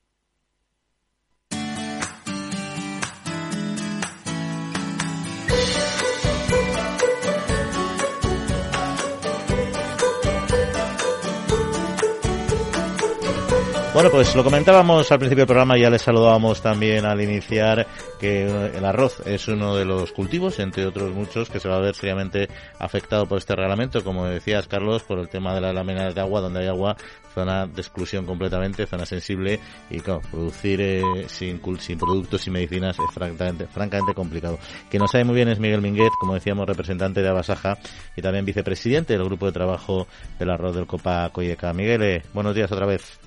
[14.01, 17.85] Bueno, pues lo comentábamos al principio del programa, ya les saludábamos también al iniciar
[18.19, 21.81] que el arroz es uno de los cultivos, entre otros muchos, que se va a
[21.81, 26.15] ver seriamente afectado por este reglamento, como decías Carlos, por el tema de las láminas
[26.15, 26.97] de agua, donde hay agua,
[27.35, 29.59] zona de exclusión completamente, zona sensible,
[29.91, 34.57] y claro, producir eh, sin, sin productos y medicinas es francamente, francamente complicado.
[34.89, 37.77] Que no sabe muy bien es Miguel Minguet, como decíamos, representante de Abasaja
[38.15, 40.07] y también vicepresidente del grupo de trabajo
[40.39, 41.71] del arroz del Copa Coyeca.
[41.71, 43.19] Miguel, eh, buenos días otra vez.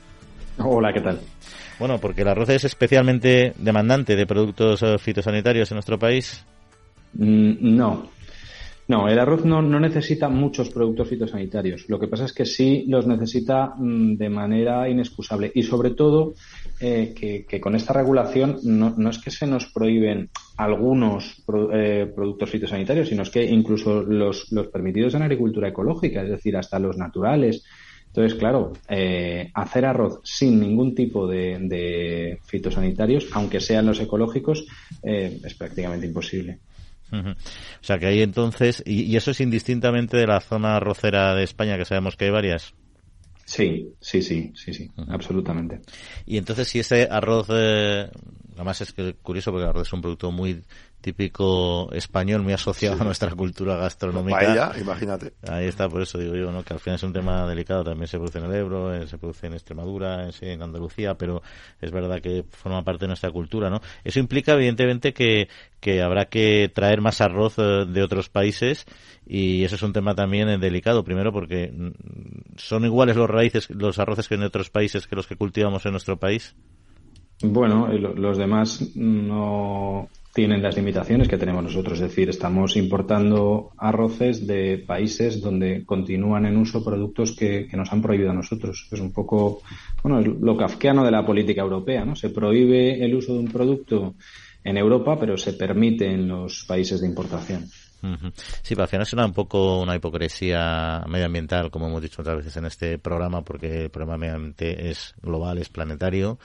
[0.59, 1.21] Hola, ¿qué tal?
[1.79, 6.45] Bueno, porque el arroz es especialmente demandante de productos eh, fitosanitarios en nuestro país.
[7.15, 8.15] Mm, no.
[8.87, 11.89] No, el arroz no, necesita muchos productos fitosanitarios.
[11.89, 15.51] Lo que pasa es que sí los necesita mm, de manera inexcusable.
[15.55, 16.35] Y sobre todo,
[16.81, 17.15] eh,
[17.49, 23.09] que, con esta regulación no, no, es que se nos prohíben algunos eh, productos fitosanitarios,
[23.09, 27.65] sino es que incluso los, los permitidos en agricultura ecológica, es decir, hasta los naturales,
[28.15, 34.65] entonces, claro, eh, hacer arroz sin ningún tipo de, fitosanitarios, aunque sean los ecológicos,
[35.03, 36.61] eh, es prácticamente imposible.
[37.11, 37.35] O
[37.81, 41.85] sea que ahí entonces, y, eso es indistintamente de la zona arrocera de España, que
[41.85, 42.73] sabemos que hay varias.
[43.47, 45.81] Sí, sí, sí, sí, sí, absolutamente.
[46.25, 48.09] Y entonces si ese arroz, eh,
[48.55, 50.63] además es que curioso porque el arroz es un producto muy
[51.05, 54.39] típico español muy asociado a nuestra cultura gastronómica.
[54.39, 55.35] Paella, imagínate.
[55.47, 56.63] Ahí está, por eso digo yo, ¿no?
[56.63, 57.85] que al final es un tema delicado.
[57.85, 61.43] También se produce en el Ebro, eh, se produce en Extremadura, en Andalucía, pero
[61.79, 63.69] es verdad que forma parte de nuestra cultura.
[63.69, 63.83] ¿no?
[64.03, 68.87] Eso implica, evidentemente, que, que habrá que traer más arroz eh, de otros países
[69.27, 71.05] y eso es un tema también eh, delicado.
[71.05, 75.27] Primero, porque mm, son iguales los raíces, los arroces que en otros países que los
[75.27, 76.57] que cultivamos en nuestro país.
[77.43, 82.01] Bueno, los demás no tienen las limitaciones que tenemos nosotros.
[82.01, 88.03] Es decir, estamos importando arroces de países donde continúan en uso productos que, nos han
[88.03, 88.89] prohibido a nosotros.
[88.91, 89.63] Es un poco,
[90.03, 92.17] bueno, lo kafkiano de la política europea, ¿no?
[92.17, 94.17] Se prohíbe el uso de un producto
[94.65, 97.67] en Europa, pero se permite en los países de importación.
[98.63, 102.57] Sí, pero al final suena un poco una hipocresía medioambiental, como hemos dicho otras veces
[102.57, 106.39] en este programa, porque el problema medioambiental es global, es planetario,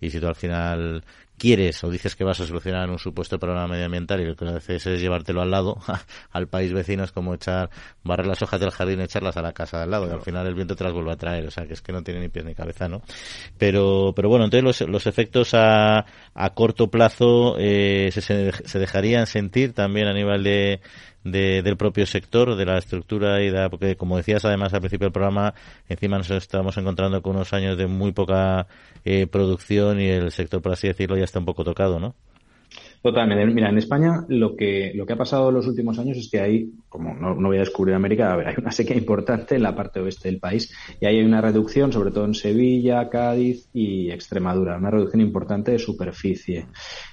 [0.00, 1.04] y si tú al final
[1.42, 4.86] quieres o dices que vas a solucionar un supuesto problema medioambiental y lo que haces
[4.86, 5.76] es llevártelo al lado,
[6.30, 7.68] al país vecino, es como echar,
[8.04, 10.20] barrer las hojas del jardín y echarlas a la casa de al lado, y al
[10.20, 12.20] final el viento te las vuelve a traer, o sea, que es que no tiene
[12.20, 13.02] ni pies ni cabeza, ¿no?
[13.58, 19.26] Pero, pero bueno, entonces los, los efectos a, a corto plazo eh, se, se dejarían
[19.26, 20.80] sentir también a nivel de
[21.24, 25.06] de, del propio sector, de la estructura y de, porque como decías además al principio
[25.06, 25.54] del programa,
[25.88, 28.66] encima nos estamos encontrando con unos años de muy poca
[29.04, 32.14] eh, producción y el sector, por así decirlo, ya está un poco tocado, ¿no?
[33.02, 33.44] Totalmente.
[33.46, 36.40] Mira, en España lo que, lo que ha pasado en los últimos años es que
[36.40, 40.28] hay, como no, voy a descubrir América, hay una sequía importante en la parte oeste
[40.28, 44.90] del país y ahí hay una reducción, sobre todo en Sevilla, Cádiz y Extremadura, una
[44.90, 46.66] reducción importante de superficie.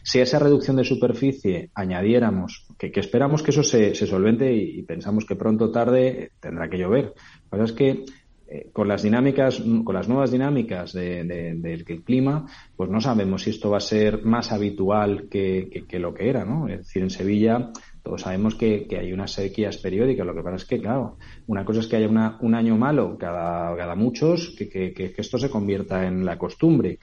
[0.03, 4.83] Si a esa reducción de superficie añadiéramos, que, esperamos que eso se, se solvente y,
[4.83, 7.13] pensamos que pronto tarde tendrá que llover.
[7.51, 8.05] Lo que es que
[8.51, 13.69] eh, con las dinámicas, con las nuevas dinámicas del clima, pues no sabemos si esto
[13.69, 16.67] va a ser más habitual que, lo que era, ¿no?
[16.67, 20.25] Es decir, en Sevilla todos sabemos que, hay unas sequías periódicas.
[20.25, 23.75] Lo que pasa es que, claro, una cosa es que haya un año malo cada,
[23.77, 26.97] cada muchos, que, que esto se convierta en la costumbre.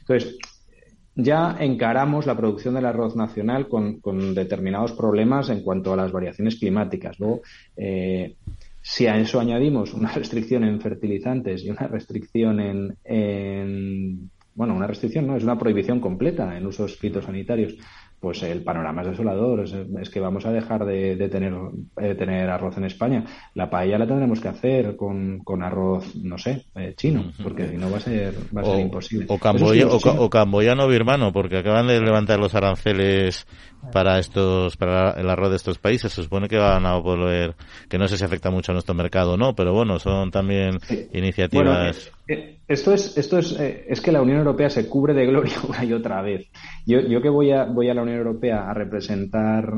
[0.00, 0.36] Entonces,
[1.14, 4.00] ya encaramos la producción del arroz nacional con,
[4.34, 7.18] determinados problemas en cuanto a las variaciones climáticas.
[7.18, 7.42] Luego,
[7.76, 8.36] eh,
[8.82, 15.26] si a eso añadimos una restricción en fertilizantes y una restricción en, bueno, una restricción
[15.26, 17.76] no, es una prohibición completa en usos fitosanitarios,
[18.20, 19.64] pues el panorama es desolador.
[20.00, 21.54] Es, que vamos a dejar de, tener,
[21.96, 23.24] de tener arroz en España.
[23.54, 27.78] La paella la tendremos que hacer con, con arroz, no sé, eh, chino, porque si
[27.78, 29.24] no va a ser, va a ser imposible.
[29.30, 33.46] O, camboya, o, camboyano birmano, porque acaban de levantar los aranceles
[33.92, 36.12] para estos para el arroz de estos países.
[36.12, 37.54] Se supone que van a volver,
[37.88, 40.78] que no sé si afecta mucho a nuestro mercado o no, pero bueno, son también
[41.12, 42.12] iniciativas.
[42.26, 45.26] Eh, eh, esto es, esto es, eh, es que la Unión Europea se cubre de
[45.26, 46.46] gloria una y otra vez.
[46.86, 49.70] Yo, yo que voy a, voy a la Unión Europea a representar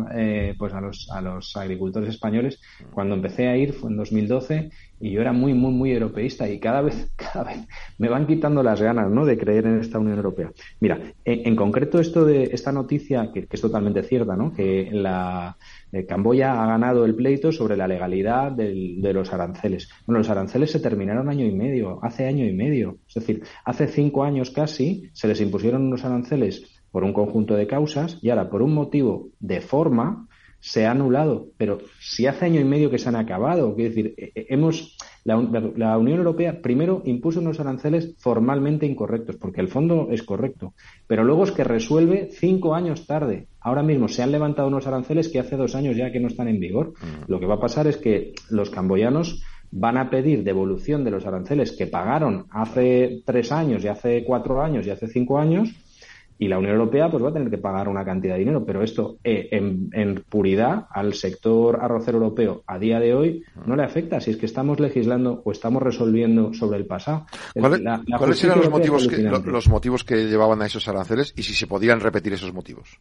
[0.58, 2.60] pues a los, a los agricultores españoles,
[2.92, 4.70] cuando empecé a ir fue en 2012
[5.02, 7.66] y yo era muy, muy, muy europeísta y cada vez, cada vez
[7.98, 9.26] me van quitando las ganas ¿no?
[9.26, 10.52] de creer en esta Unión Europea.
[10.80, 14.54] Mira, en, concreto esto de esta noticia, que, es totalmente cierta, ¿no?
[14.54, 15.56] que la,
[15.90, 19.90] eh, Camboya ha ganado el pleito sobre la legalidad de los aranceles.
[20.06, 22.98] Bueno, los aranceles se terminaron año y medio, hace año y medio.
[23.08, 27.66] Es decir, hace cinco años casi se les impusieron unos aranceles por un conjunto de
[27.66, 30.28] causas y ahora por un motivo de forma
[30.62, 34.14] se ha anulado, pero si hace año y medio que se han acabado, quiero decir,
[34.16, 40.08] eh, eh, hemos la, Unión Europea primero impuso unos aranceles formalmente incorrectos, porque el fondo
[40.12, 40.74] es correcto,
[41.08, 43.48] pero luego es que resuelve cinco años tarde.
[43.60, 46.46] Ahora mismo se han levantado unos aranceles que hace dos años ya que no están
[46.46, 46.92] en vigor.
[47.00, 47.30] Mm.
[47.30, 49.42] Lo que va a pasar es que los camboyanos
[49.72, 54.62] van a pedir devolución de los aranceles que pagaron hace tres años y hace cuatro
[54.62, 55.74] años y hace cinco años
[56.42, 58.82] y la Unión Europea pues va a tener que pagar una cantidad de dinero, pero
[58.82, 64.20] esto eh, en, puridad al sector arrocero europeo a día de hoy no le afecta
[64.20, 67.26] si es que estamos legislando o estamos resolviendo sobre el pasado.
[67.54, 71.68] ¿Cuáles eran los motivos, que, los motivos que llevaban a esos aranceles y si se
[71.68, 72.98] podían repetir esos motivos?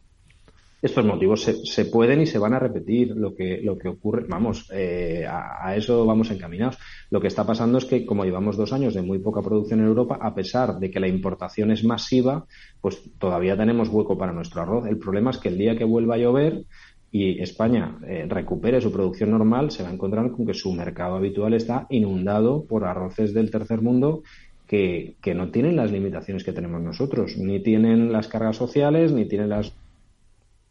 [0.82, 3.14] Estos motivos se, pueden y se van a repetir.
[3.16, 6.76] Lo que, lo que ocurre, vamos, eh, a, eso vamos encaminados.
[7.08, 9.86] Lo que está pasando es que, como llevamos dos años de muy poca producción en
[9.86, 12.46] Europa, a pesar de que la importación es masiva,
[12.80, 14.86] pues todavía tenemos hueco para nuestro arroz.
[14.86, 16.64] El problema es que el día que vuelva a llover
[17.12, 21.14] y España eh, recupere su producción normal, se va a encontrar con que su mercado
[21.14, 24.22] habitual está inundado por arroces del tercer mundo
[24.66, 29.26] que, que, no tienen las limitaciones que tenemos nosotros, ni tienen las cargas sociales, ni
[29.26, 29.74] tienen las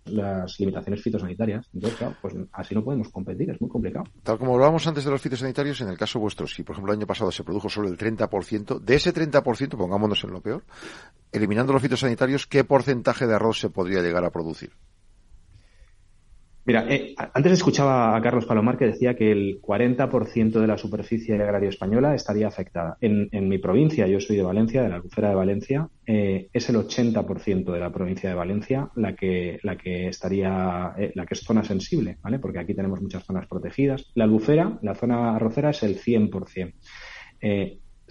[0.06, 1.68] las limitaciones fitosanitarias.
[1.74, 4.06] Entonces, claro, pues así no podemos competir, es muy complicado.
[4.24, 7.00] Tal como hablábamos antes de los fitosanitarios, en el caso vuestro, si por ejemplo el
[7.00, 10.64] año pasado se produjo solo el 30%, de ese 30%, pongámonos en lo peor,
[11.32, 14.72] eliminando los fitosanitarios, ¿qué porcentaje de arroz se podría llegar a producir?
[16.72, 21.36] Mira, eh, antes escuchaba a Carlos Palomar que decía que el 40% de la superficie
[21.36, 22.96] agraria española estaría afectada.
[23.02, 26.78] En, mi provincia, yo soy de Valencia, de la Albufera de Valencia, eh, es el
[26.78, 31.42] 80% de la provincia de Valencia la que, la que estaría, eh, la que es
[31.42, 32.40] zona sensible, ¿vale?
[32.40, 34.10] Porque aquí tenemos muchas zonas protegidas.
[34.16, 36.74] La Albufera, la zona arrocera, es el 100%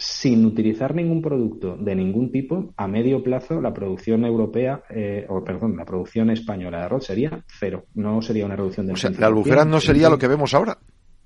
[0.00, 5.44] sin utilizar ningún producto de ningún tipo, a medio plazo la producción europea, eh, o
[5.44, 7.84] perdón, la producción española de arroz sería cero.
[7.94, 10.78] No sería una reducción del O sea, la albufera no sería lo que vemos ahora.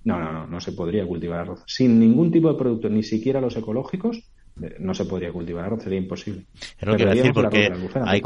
[0.02, 1.62] No, no, no, no se podría cultivar arroz.
[1.68, 4.28] Sin ningún tipo de producto, ni siquiera los ecológicos,
[4.60, 6.46] eh, no se podría cultivar arroz, sería imposible.
[6.76, 7.72] Es lo que decir, porque
[8.04, 8.20] hay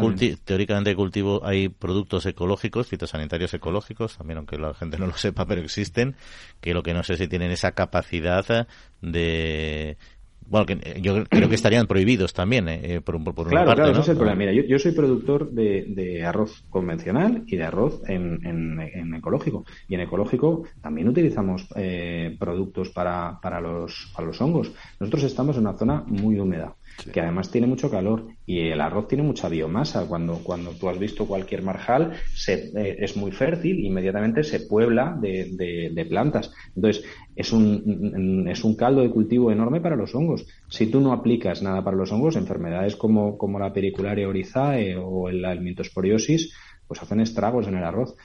[0.44, 5.60] teóricamente cultivo, hay productos ecológicos, fitosanitarios ecológicos, también aunque la gente no lo sepa, pero
[5.60, 6.16] existen,
[6.62, 8.66] que lo que no sé si tienen esa capacidad
[9.02, 9.98] de
[10.48, 13.64] bueno, que eh, yo creo que estarían prohibidos también, eh, eh, por, por claro, una
[13.64, 13.82] parte.
[13.82, 14.00] Claro, ¿no?
[14.00, 14.38] es el problema.
[14.38, 19.64] Mira, yo, soy productor de, arroz convencional y de arroz en, ecológico.
[19.88, 21.68] Y en ecológico también utilizamos
[22.38, 24.72] productos para, para, los, para los hongos.
[24.98, 26.74] Nosotros estamos en una zona muy húmeda
[27.12, 30.06] que además tiene mucho calor y el arroz tiene mucha biomasa.
[30.06, 35.16] Cuando, cuando tú has visto cualquier marjal, se, eh, es muy fértil, inmediatamente se puebla
[35.20, 36.52] de, de, plantas.
[36.74, 37.04] Entonces,
[37.36, 40.46] es un, es un caldo de cultivo enorme para los hongos.
[40.68, 45.30] Si tú no aplicas nada para los hongos, enfermedades como, como la pericularia orizae o
[45.30, 46.54] la almintosporiosis,
[46.86, 48.16] pues hacen estragos en el arroz.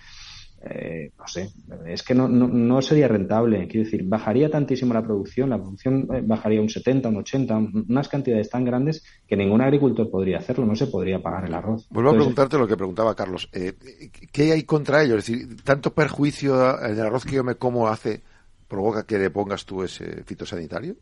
[0.66, 1.49] Eh, no sé,
[1.88, 3.68] es que no, no, sería rentable.
[3.68, 7.57] Quiero decir, bajaría tantísimo la producción, la producción eh, bajaría un 70, un 80,
[7.89, 11.86] unas cantidades tan grandes que ningún agricultor podría hacerlo, no se podría pagar el arroz.
[11.89, 13.49] Vuelvo a preguntarte lo que preguntaba Carlos.
[13.51, 13.74] Eh,
[14.32, 15.18] ¿Qué hay contra ello?
[15.18, 18.22] Es decir, ¿tanto perjuicio el arroz que yo me como hace
[18.70, 20.95] provoca que le pongas tú ese fitosanitario?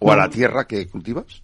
[0.00, 1.42] ¿O a la tierra que cultivas?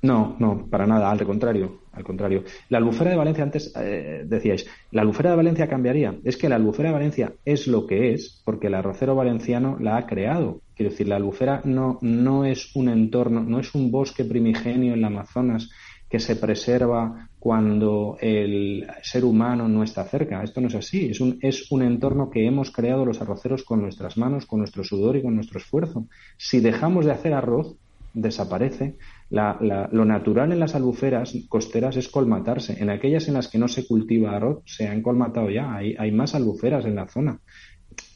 [0.00, 2.44] No, no, para nada, al contrario, al contrario.
[2.68, 6.14] La albufera de Valencia, antes eh, decíais, ¿la albufera de Valencia cambiaría?
[6.22, 9.96] Es que la albufera de Valencia es lo que es porque el arrocero valenciano la
[9.96, 10.60] ha creado.
[10.76, 15.00] Quiero decir, la albufera no, no es un entorno, no es un bosque primigenio en
[15.00, 15.68] el Amazonas
[16.08, 20.42] que se preserva cuando el ser humano no está cerca.
[20.42, 21.06] Esto no es así.
[21.10, 24.84] Es un, es un entorno que hemos creado los arroceros con nuestras manos, con nuestro
[24.84, 26.06] sudor y con nuestro esfuerzo.
[26.36, 27.76] Si dejamos de hacer arroz,
[28.14, 28.96] desaparece
[29.30, 32.82] lo natural en las albuferas costeras es colmatarse.
[32.82, 35.74] En aquellas en las que no se cultiva arroz se han colmatado ya.
[35.74, 37.40] Hay, hay más albuferas en la zona.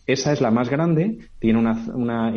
[0.06, 2.34] Esa es la más grande, tiene una,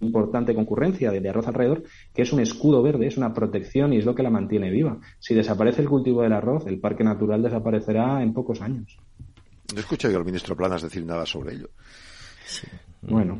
[0.00, 1.82] importante concurrencia de, arroz alrededor,
[2.14, 4.98] que es un escudo verde, es una protección y es lo que la mantiene viva.
[5.18, 8.98] Si desaparece el cultivo del arroz, el parque natural desaparecerá en pocos años.
[9.72, 11.70] No escucho yo al ministro Planas decir nada sobre ello.
[13.02, 13.38] Bueno.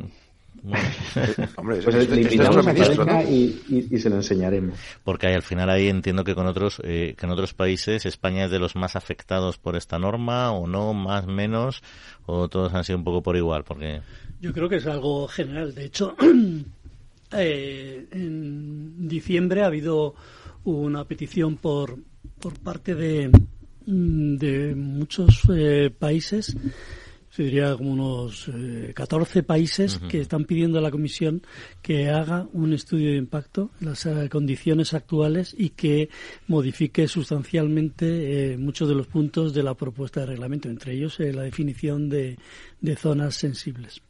[1.56, 4.78] Hombre, pues le invitamos a y, se lo enseñaremos.
[5.02, 8.50] Porque al final ahí entiendo que con otros eh, que en otros países España es
[8.50, 11.82] de los más afectados por esta norma o no, más menos,
[12.26, 13.64] o todos han sido un poco por igual.
[13.64, 14.00] porque
[14.40, 15.74] Yo creo que es algo general.
[15.74, 16.16] De hecho,
[17.32, 20.14] eh, en diciembre ha habido
[20.64, 21.98] una petición por,
[22.40, 23.30] por parte de,
[23.86, 26.56] de muchos eh, países
[27.34, 28.48] se diría como unos
[28.94, 31.42] 14 países que están pidiendo a la Comisión
[31.82, 36.10] que haga un estudio de impacto en las condiciones actuales y que
[36.46, 42.08] modifique sustancialmente muchos de los puntos de la propuesta de reglamento, entre ellos la definición
[42.08, 42.36] de
[42.96, 44.00] zonas sensibles.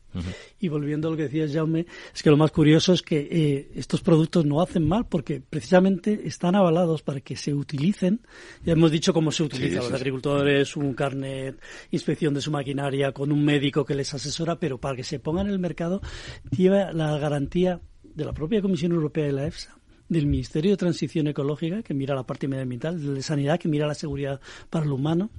[0.60, 3.70] Y volviendo a lo que decías, Jaume, es que lo más curioso es que eh,
[3.74, 8.20] estos productos no hacen mal porque precisamente están avalados para que se utilicen.
[8.64, 9.76] Ya hemos dicho cómo se utiliza.
[9.76, 11.60] Los agricultores, un carnet,
[11.90, 15.46] inspección de su maquinaria con un médico que les asesora, pero para que se pongan
[15.46, 16.00] en el mercado
[16.50, 21.26] lleva la garantía de la propia Comisión Europea y la EFSA del Ministerio de Transición
[21.26, 24.40] Ecológica, que mira la parte medioambiental, de Sanidad, que mira la seguridad
[24.70, 25.30] para el humano,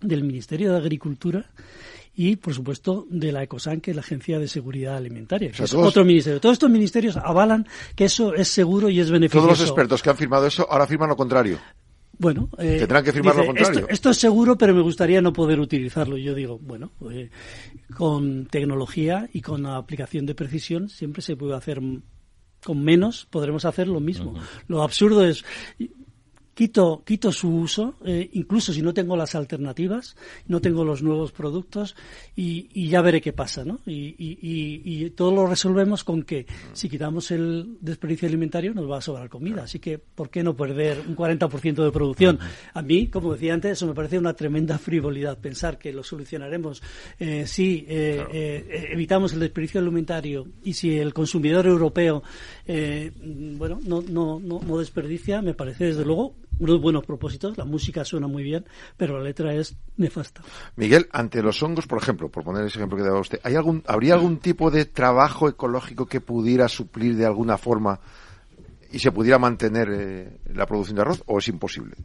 [0.00, 1.50] del Ministerio de Agricultura
[2.18, 5.72] y, por supuesto, de la ECOSAN, que es la Agencia de Seguridad Alimentaria, que es
[5.72, 6.40] otro ministerio.
[6.40, 7.64] Todos estos ministerios avalan
[7.94, 9.46] que eso es seguro y es beneficioso.
[9.46, 11.60] Todos los expertos que han firmado eso ahora firman lo contrario.
[12.18, 13.86] Bueno, eh, tendrán que firmar lo contrario.
[13.88, 16.16] Esto, es seguro, pero me gustaría no poder utilizarlo.
[16.16, 17.30] Yo digo, bueno, eh,
[17.96, 21.80] con tecnología y con aplicación de precisión siempre se puede hacer
[22.64, 24.34] con menos podremos hacer lo mismo.
[24.66, 25.44] Lo absurdo es
[26.58, 30.16] quito, quito su uso, eh, incluso si no tengo las alternativas,
[30.48, 31.94] no tengo los nuevos productos
[32.34, 33.78] y, ya veré qué pasa, ¿no?
[33.86, 39.00] Y, y, todo lo resolvemos con que si quitamos el desperdicio alimentario nos va a
[39.00, 42.40] sobrar comida, así que ¿por qué no perder un 40% de producción?
[42.74, 46.82] A mí, como decía antes, eso me parece una tremenda frivolidad pensar que lo solucionaremos
[47.20, 52.24] eh, si eh, eh, evitamos el desperdicio alimentario y si el consumidor europeo,
[52.66, 58.04] bueno, no, no, no, no desperdicia, me parece desde luego unos buenos propósitos, la música
[58.04, 58.64] suena muy bien,
[58.96, 60.42] pero la letra es nefasta.
[60.76, 63.82] Miguel, ante los hongos, por ejemplo, por poner ese ejemplo que daba usted, ¿hay algún,
[63.86, 68.00] ¿habría algún tipo de trabajo ecológico que pudiera suplir de alguna forma
[68.90, 71.96] y se pudiera mantener eh, la producción de arroz o es imposible?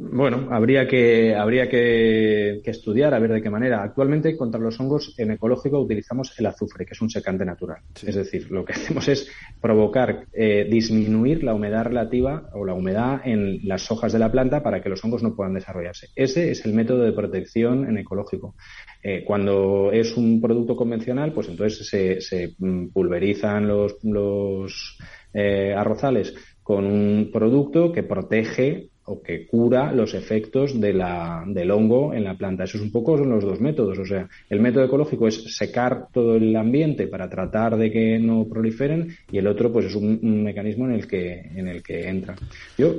[0.00, 3.82] Bueno, habría que habría que, estudiar a ver de qué manera.
[3.82, 7.82] Actualmente contra los hongos en ecológico utilizamos el azufre, que es un secante natural.
[8.06, 9.28] Es decir, lo que hacemos es
[9.60, 14.62] provocar eh, disminuir la humedad relativa o la humedad en las hojas de la planta
[14.62, 16.08] para que los hongos no puedan desarrollarse.
[16.14, 18.54] Ese es el método de protección en ecológico.
[19.02, 21.88] Eh, cuando es un producto convencional, pues entonces
[22.20, 24.96] se, mm, pulverizan los, los
[25.34, 32.24] eh, arrozales con un producto que protege o que cura los efectos del hongo en
[32.24, 32.64] la planta.
[32.64, 33.98] Eso es un poco son los dos métodos.
[33.98, 38.46] O sea, el método ecológico es secar todo el ambiente para tratar de que no
[38.46, 42.36] proliferen y el otro pues es un, mecanismo en el que en el que entra.
[42.76, 42.94] Yo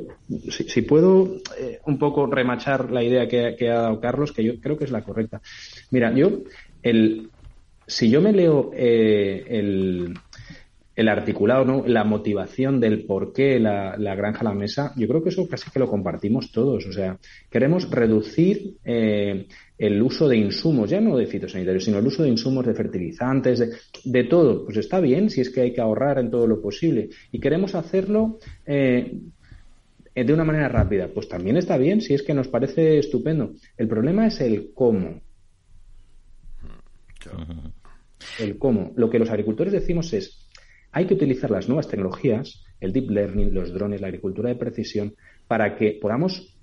[0.49, 4.77] si, puedo eh, un poco remachar la idea que, ha dado Carlos, que yo creo
[4.77, 5.41] que es la correcta.
[5.91, 6.41] Mira, yo
[6.81, 7.29] el
[7.85, 10.13] si yo me leo eh, el
[10.99, 11.87] el articulado, ¿no?
[11.87, 15.71] la motivación del por qué la, granja a la mesa, yo creo que eso casi
[15.71, 16.85] que lo compartimos todos.
[16.87, 17.17] O sea,
[17.49, 19.47] queremos reducir eh,
[19.77, 23.89] el uso de insumos, ya no de fitosanitarios, sino el uso de insumos de fertilizantes,
[24.03, 24.65] de, todo.
[24.65, 27.07] Pues está bien si es que hay que ahorrar en todo lo posible.
[27.31, 29.21] Y queremos hacerlo eh,
[30.13, 31.07] de una manera rápida.
[31.07, 33.53] Pues también está bien si es que nos parece estupendo.
[33.77, 35.21] El problema es el cómo.
[38.37, 38.91] El cómo.
[38.97, 40.38] Lo que los agricultores decimos es,
[40.91, 45.15] hay que utilizar las nuevas tecnologías, el deep learning, los drones, la agricultura de precisión,
[45.47, 46.55] para que podamos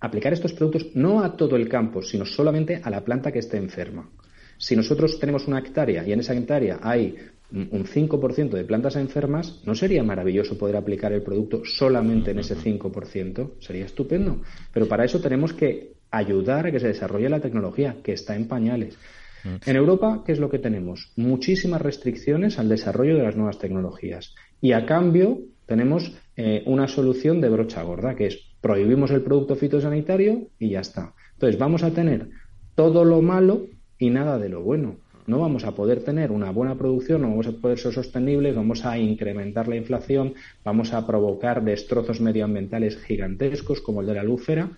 [0.00, 3.56] aplicar estos productos no a todo el campo, sino solamente a la planta que esté
[3.56, 4.10] enferma.
[4.58, 7.16] Si nosotros tenemos una hectárea y en esa hectárea hay
[7.52, 12.56] un 5% de plantas enfermas, ¿no sería maravilloso poder aplicar el producto solamente en ese
[12.56, 13.60] 5%?
[13.60, 14.42] Sería estupendo.
[14.72, 18.48] Pero para eso tenemos que ayudar a que se desarrolle la tecnología, que está en
[18.48, 18.96] pañales.
[19.44, 19.68] Mm.
[19.70, 21.12] En Europa, ¿qué es lo que tenemos?
[21.16, 24.34] Muchísimas restricciones al desarrollo de las nuevas tecnologías.
[24.60, 29.56] Y a cambio tenemos eh, una solución de brocha gorda, que es prohibimos el producto
[29.56, 31.12] fitosanitario y ya está.
[31.34, 32.30] Entonces vamos a tener
[32.74, 33.66] todo lo malo
[33.98, 34.96] y nada de lo bueno.
[35.26, 38.84] No vamos a poder tener una buena producción, no vamos a poder ser sostenibles, vamos
[38.84, 40.34] a incrementar la inflación,
[40.64, 44.70] vamos a provocar destrozos medioambientales gigantescos como el de la lúfera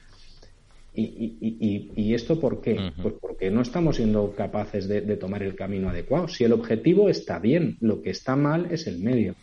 [0.96, 2.92] ¿Y, y, esto por qué?
[3.02, 6.28] Pues porque no estamos siendo capaces de, tomar el camino adecuado.
[6.28, 9.34] Si el objetivo está bien, lo que está mal es el medio.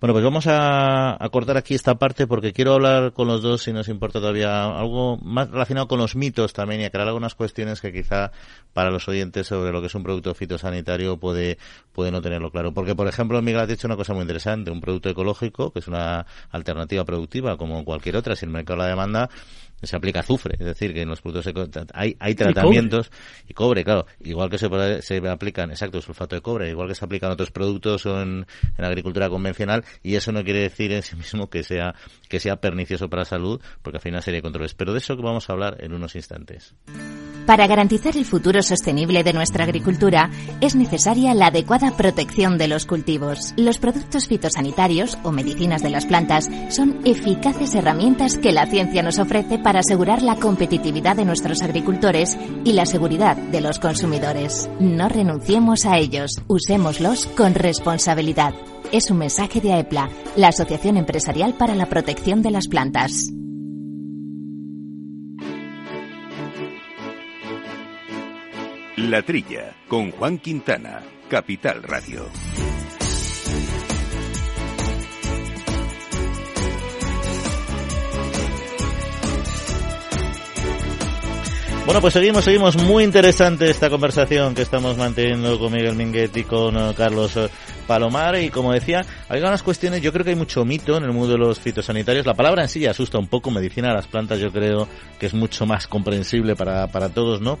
[0.00, 3.72] Bueno, pues vamos a, cortar aquí esta parte porque quiero hablar con los dos, si
[3.72, 7.92] nos importa todavía, algo más relacionado con los mitos también y aclarar algunas cuestiones que
[7.92, 8.30] quizá
[8.72, 11.58] para los oyentes sobre lo que es un producto fitosanitario puede,
[11.92, 12.72] puede no tenerlo claro.
[12.72, 15.88] Porque, por ejemplo, Miguel ha dicho una cosa muy interesante, un producto ecológico, que es
[15.88, 19.30] una alternativa productiva como cualquier otra, si el mercado la demanda,
[19.82, 21.52] se aplica azufre, es decir, que en los productos
[21.92, 23.10] hay, hay tratamientos
[23.48, 23.84] y cobre.
[23.84, 27.50] claro, igual que se, se aplican, exacto, sulfato de cobre, igual que se aplican otros
[27.50, 28.46] productos en, en
[28.78, 31.94] la agricultura convencional y eso no quiere decir en sí mismo que sea
[32.28, 34.74] que sea pernicioso para la salud, porque al final sería controles.
[34.74, 36.74] Pero de eso que vamos a hablar en unos instantes.
[37.46, 40.30] Para garantizar el futuro sostenible de nuestra agricultura,
[40.60, 43.54] es necesaria la adecuada protección de los cultivos.
[43.56, 49.20] Los productos fitosanitarios o medicinas de las plantas son eficaces herramientas que la ciencia nos
[49.20, 54.68] ofrece para asegurar la competitividad de nuestros agricultores y la seguridad de los consumidores.
[54.80, 58.54] No renunciemos a ellos, usémoslos con responsabilidad.
[58.90, 63.30] Es un mensaje de AEPLA, la Asociación Empresarial para la Protección de las Plantas.
[68.96, 72.30] La Trilla, con Juan Quintana, Capital Radio.
[81.84, 82.82] Bueno, pues seguimos, seguimos.
[82.84, 87.50] Muy interesante esta conversación que estamos manteniendo con Miguel Minguet y con eh, Carlos eh,
[87.86, 88.40] Palomar.
[88.40, 91.34] Y como decía, hay algunas cuestiones, yo creo que hay mucho mito en el mundo
[91.34, 92.24] de los fitosanitarios.
[92.24, 93.50] La palabra en sí ya asusta un poco.
[93.50, 94.88] Medicina de las plantas yo creo
[95.20, 97.58] que es mucho más comprensible para, para todos, ¿no?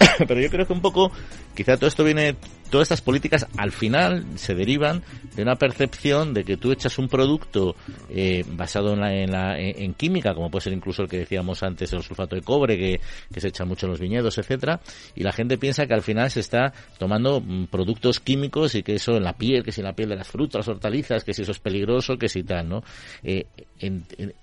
[0.28, 1.12] Pero yo creo que un poco,
[1.54, 2.36] quizá todo esto viene,
[2.70, 5.02] todas estas políticas al final se derivan
[5.34, 7.74] de una percepción de que tú echas un producto
[8.08, 11.62] eh, basado en, la, en, la, en, química, como puede ser incluso el que decíamos
[11.62, 14.80] antes, el sulfato de cobre, que, se echa mucho en los viñedos, etcétera,
[15.14, 18.94] y la gente piensa que al final se está tomando mm, productos químicos y que
[18.94, 21.42] eso en la piel, que si en la piel de las frutas, hortalizas, que si
[21.42, 22.82] eso es peligroso, que si tal, ¿no?
[23.22, 23.46] Eh,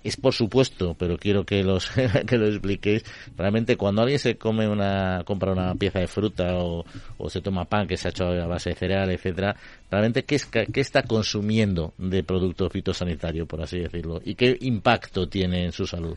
[0.02, 1.90] es por supuesto, pero quiero que los
[2.26, 3.04] que lo expliquéis.
[3.36, 6.84] Realmente cuando alguien se come una compra una pieza de fruta o,
[7.18, 9.56] o se toma pan que se ha hecho a base de cereal, etcétera,
[9.90, 15.28] realmente qué, es, qué está consumiendo de producto fitosanitario, por así decirlo, y qué impacto
[15.28, 16.16] tiene en su salud.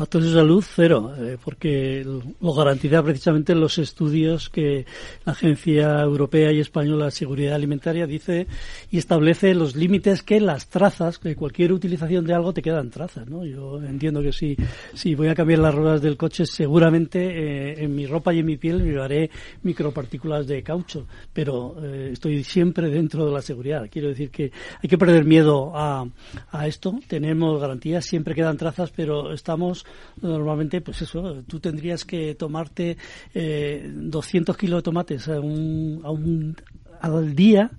[0.00, 2.02] Impacto en su salud cero, eh, porque
[2.40, 4.86] lo garantiza precisamente los estudios que
[5.26, 8.46] la Agencia Europea y Española de Seguridad Alimentaria dice
[8.90, 13.28] y establece los límites que las trazas, que cualquier utilización de algo te quedan trazas,
[13.28, 13.44] ¿no?
[13.44, 14.56] Yo entiendo que si,
[14.94, 18.46] si voy a cambiar las ruedas del coche, seguramente eh, en mi ropa y en
[18.46, 19.28] mi piel llevaré
[19.64, 23.86] micropartículas de caucho, pero eh, estoy siempre dentro de la seguridad.
[23.92, 24.50] Quiero decir que
[24.82, 26.06] hay que perder miedo a,
[26.52, 26.98] a esto.
[27.06, 29.84] Tenemos garantías, siempre quedan trazas, pero estamos
[30.20, 32.96] normalmente, pues eso, tú tendrías que tomarte
[33.34, 36.56] eh, 200 kilos de tomates a un, a un,
[37.00, 37.70] al día,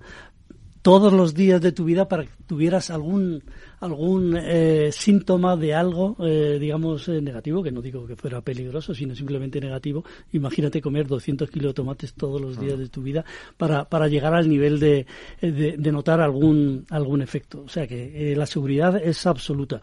[0.82, 3.42] todos los días de tu vida para que tuvieras algún
[3.82, 8.94] algún eh, síntoma de algo, eh, digamos, eh, negativo, que no digo que fuera peligroso,
[8.94, 10.04] sino simplemente negativo.
[10.32, 13.24] Imagínate comer 200 kilos de tomates todos los días de tu vida
[13.56, 15.04] para, para llegar al nivel de,
[15.40, 17.64] de, de notar algún, algún efecto.
[17.66, 19.82] O sea que la seguridad es absoluta.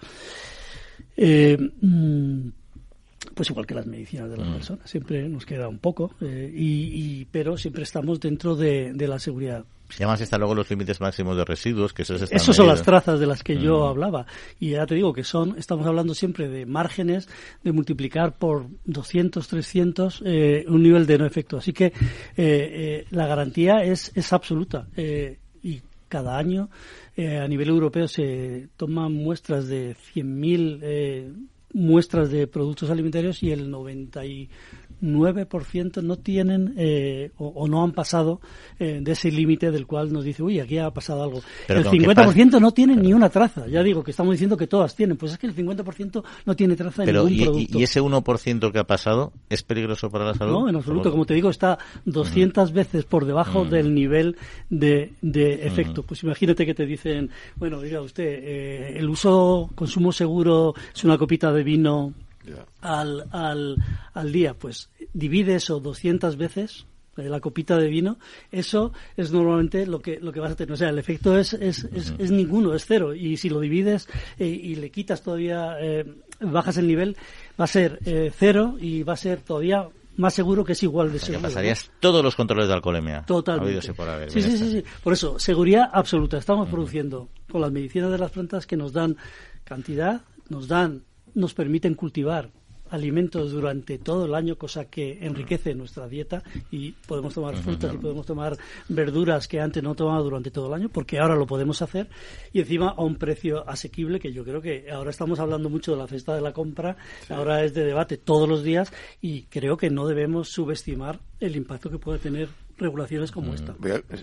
[1.18, 1.58] Eh,
[3.34, 4.54] pues igual que las medicinas de la mm.
[4.54, 9.08] persona, siempre nos queda un poco, eh, y, y, pero siempre estamos dentro de, de
[9.08, 9.66] la seguridad.
[9.98, 12.84] Y además están luego los límites máximos de residuos, que esos están Esas son las
[12.84, 13.60] trazas de las que mm.
[13.60, 14.26] yo hablaba.
[14.60, 17.28] Y ya te digo que son, estamos hablando siempre de márgenes
[17.64, 21.58] de multiplicar por 200, 300 eh, un nivel de no efecto.
[21.58, 21.94] Así que eh,
[22.38, 24.88] eh, la garantía es, es absoluta.
[24.96, 26.70] y cada año
[27.28, 33.70] a nivel europeo se toman muestras de 100.000 muestras de productos alimentarios y el
[35.02, 38.42] 99% no tienen eh, o, o, no han pasado
[38.80, 41.42] eh, de ese límite del cual nos dice, uy, aquí ha pasado algo.
[41.68, 43.68] Pero el 50% no tiene ni una traza.
[43.68, 45.18] Ya digo que estamos diciendo que todas tienen.
[45.18, 47.80] Pues es que el 50% no tiene traza Pero en ningún y, producto.
[47.80, 50.52] ¿Y ese 1% que ha pasado es peligroso para la salud?
[50.52, 51.12] No, en absoluto.
[51.12, 52.76] Como te digo, está 200 mm.
[52.76, 53.70] veces por debajo mm.
[53.70, 54.38] del nivel
[54.70, 56.04] de, de efecto.
[56.04, 56.06] Mm.
[56.06, 61.18] Pues imagínate que te dicen, bueno, diga usted, eh, el uso, consumo seguro es una
[61.18, 62.14] copita de vino
[62.82, 63.78] al, al,
[64.14, 66.86] al día, pues divide eso 200 veces
[67.28, 68.18] la copita de vino,
[68.52, 70.72] eso es normalmente lo que, lo que vas a tener.
[70.72, 73.14] O sea, el efecto es, es, es, es ninguno, es cero.
[73.14, 76.06] Y si lo divides eh, y le quitas todavía, eh,
[76.40, 77.18] bajas el nivel,
[77.60, 81.12] va a ser eh, cero y va a ser todavía más seguro que es igual
[81.12, 81.44] de o sea, seguro.
[81.44, 81.94] pasarías ¿no?
[82.02, 83.24] todos los controles de alcoholemia.
[83.26, 83.94] Totalmente.
[83.94, 86.38] Por haber, sí, sí, sí, sí, Por eso, seguridad absoluta.
[86.38, 86.74] Estamos uh -huh.
[86.74, 89.18] produciendo con las medicinas de las plantas que nos dan
[89.64, 91.04] cantidad, nos dan,
[91.40, 92.52] nos permiten cultivar
[92.90, 97.98] alimentos durante todo el año, cosa que enriquece nuestra dieta y podemos tomar frutas y
[97.98, 101.82] podemos tomar verduras que antes no tomaba durante todo el año, porque ahora lo podemos
[101.82, 102.10] hacer
[102.52, 105.98] y encima a un precio asequible, que yo creo que ahora estamos hablando mucho de
[105.98, 107.34] la cesta de la compra, sí.
[107.34, 111.90] ahora es de debate todos los días y creo que no debemos subestimar el impacto
[111.90, 113.56] que puede tener regulaciones como mm.
[113.56, 113.76] esta.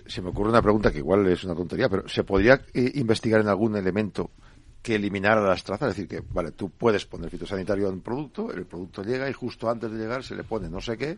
[0.07, 3.41] Se me ocurre una pregunta que igual es una tontería, pero ¿se podría eh, investigar
[3.41, 4.31] en algún elemento
[4.87, 8.53] que eliminara las trazas, es decir, que, vale, tú puedes poner fitosanitario a un producto,
[8.53, 11.17] el producto llega y justo antes de llegar se le pone no sé qué,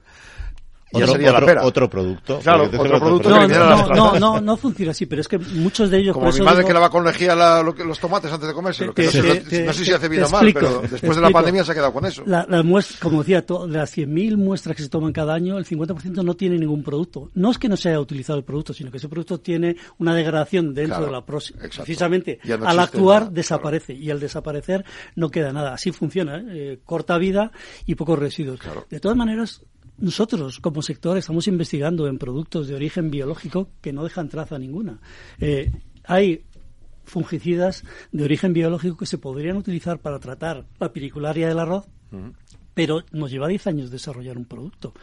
[0.91, 1.65] ya otro, sería otro- la pera.
[1.65, 2.39] otro producto.
[2.39, 5.27] Claro, otro solo- producto No, que no, no, no, no, no funciona así, pero es
[5.27, 6.13] que muchos de ellos...
[6.13, 8.47] Como por mi eso madre digo- que lava con lejía la- lo los tomates antes
[8.47, 8.85] de comerse.
[8.85, 10.27] lo que no, Te- sé, te- no- te- no sé si te- hace bien te
[10.27, 11.33] o mal, explico, pero te después de la explico.
[11.33, 12.23] pandemia se ha quedado con eso.
[12.25, 15.57] La, la muestra, como decía, to- de las 100.000 muestras que se toman cada año,
[15.57, 17.29] el 50% no tiene ningún producto.
[17.35, 20.13] No es que no se haya utilizado el producto, sino que ese producto tiene una
[20.15, 21.59] degradación dentro Claro, de la próxima.
[21.59, 21.83] exacto.
[21.83, 24.83] Precisamente, Ya no al actuar nada, desaparece y al desaparecer
[25.15, 25.73] no queda nada.
[25.73, 26.43] Así funciona, ¿eh?
[26.49, 27.51] Eh, corta vida
[27.85, 28.59] y pocos residuos.
[28.59, 28.85] Claro.
[28.89, 29.61] De todas maneras,
[30.00, 35.00] nosotros como sector estamos investigando en productos de origen biológico que no dejan traza ninguna.
[35.39, 35.72] Eh,
[36.06, 36.43] hay
[37.04, 41.88] fungicidas de origen biológico que se podrían utilizar para tratar la piricularia del arroz,
[42.74, 44.93] pero nos lleva 10 años desarrollar un producto.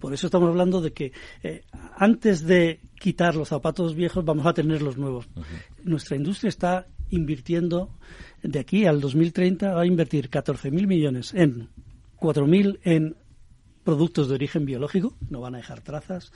[0.00, 1.12] Por eso estamos hablando de que
[1.42, 1.62] eh,
[1.96, 5.28] antes de quitar los zapatos viejos vamos a tener los nuevos.
[5.84, 7.90] Nuestra industria está invirtiendo
[8.42, 11.68] de aquí al 2030 va a invertir 14.000 millones en
[12.18, 13.16] 4.000 en
[13.84, 16.32] productos de origen biológico, no van a dejar trazas,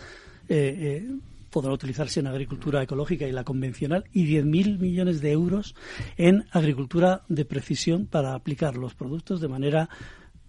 [0.48, 1.16] eh, eh,
[1.50, 5.74] podrán utilizarse en agricultura ecológica y la convencional, y 10.000 millones de euros
[6.16, 9.88] en agricultura de precisión para aplicar los productos de manera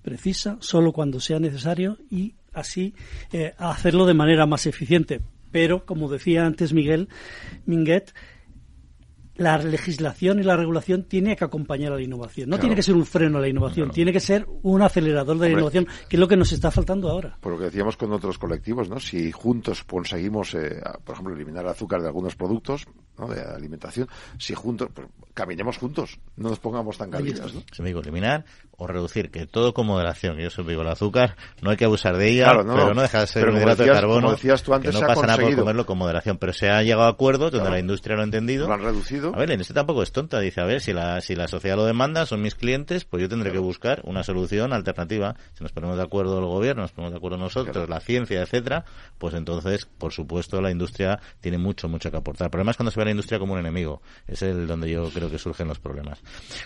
[0.01, 2.93] precisa, solo cuando sea necesario y así
[3.31, 5.21] eh, hacerlo de manera más eficiente.
[5.51, 7.07] Pero, como decía antes Miguel
[7.65, 8.13] Minguet,
[9.37, 12.49] la legislación y la regulación tiene que acompañar a la innovación.
[12.49, 12.61] No Claro.
[12.61, 15.53] tiene que ser un freno a la innovación, tiene que ser un acelerador de la
[15.53, 17.37] innovación, que es lo que nos está faltando ahora.
[17.41, 18.99] Por lo que decíamos con otros colectivos, ¿no?
[18.99, 22.85] Si juntos conseguimos, eh, por ejemplo, eliminar el azúcar de algunos productos,
[23.17, 23.27] ¿no?
[23.27, 24.07] De alimentación,
[24.37, 27.61] si juntos, pues, caminemos juntos, no nos pongamos tan gallinas, ¿no?
[27.71, 28.45] Se me digo, eliminar
[28.79, 30.37] o reducir, que todo con moderación.
[30.37, 33.01] Yo siempre digo, el azúcar no hay que abusar de ella, Claro, no, pero no.
[33.01, 34.21] deja de ser Pero un hidrato de carbono.
[34.21, 36.53] como decías tú antes, que se no ha pasa nada por comerlo con moderación, pero
[36.53, 37.73] se ha llegado a acuerdos donde Claro.
[37.73, 38.67] la industria lo ha entendido.
[38.67, 39.33] Lo han reducido.
[39.35, 40.39] A ver, en este tampoco es tonta.
[40.39, 43.29] Dice, a ver, si la, si la sociedad lo demanda, son mis clientes, pues yo
[43.29, 45.35] tendré que buscar una solución alternativa.
[45.53, 47.87] Si nos ponemos de acuerdo el gobierno, nos ponemos de acuerdo nosotros, Claro.
[47.89, 48.85] la ciencia, etcétera,
[49.17, 52.45] pues entonces, por supuesto, la industria tiene mucho, mucho que aportar.
[52.47, 54.01] El problema es cuando se ve a la industria como un enemigo.
[54.27, 56.21] Es el donde yo creo que surgen los problemas.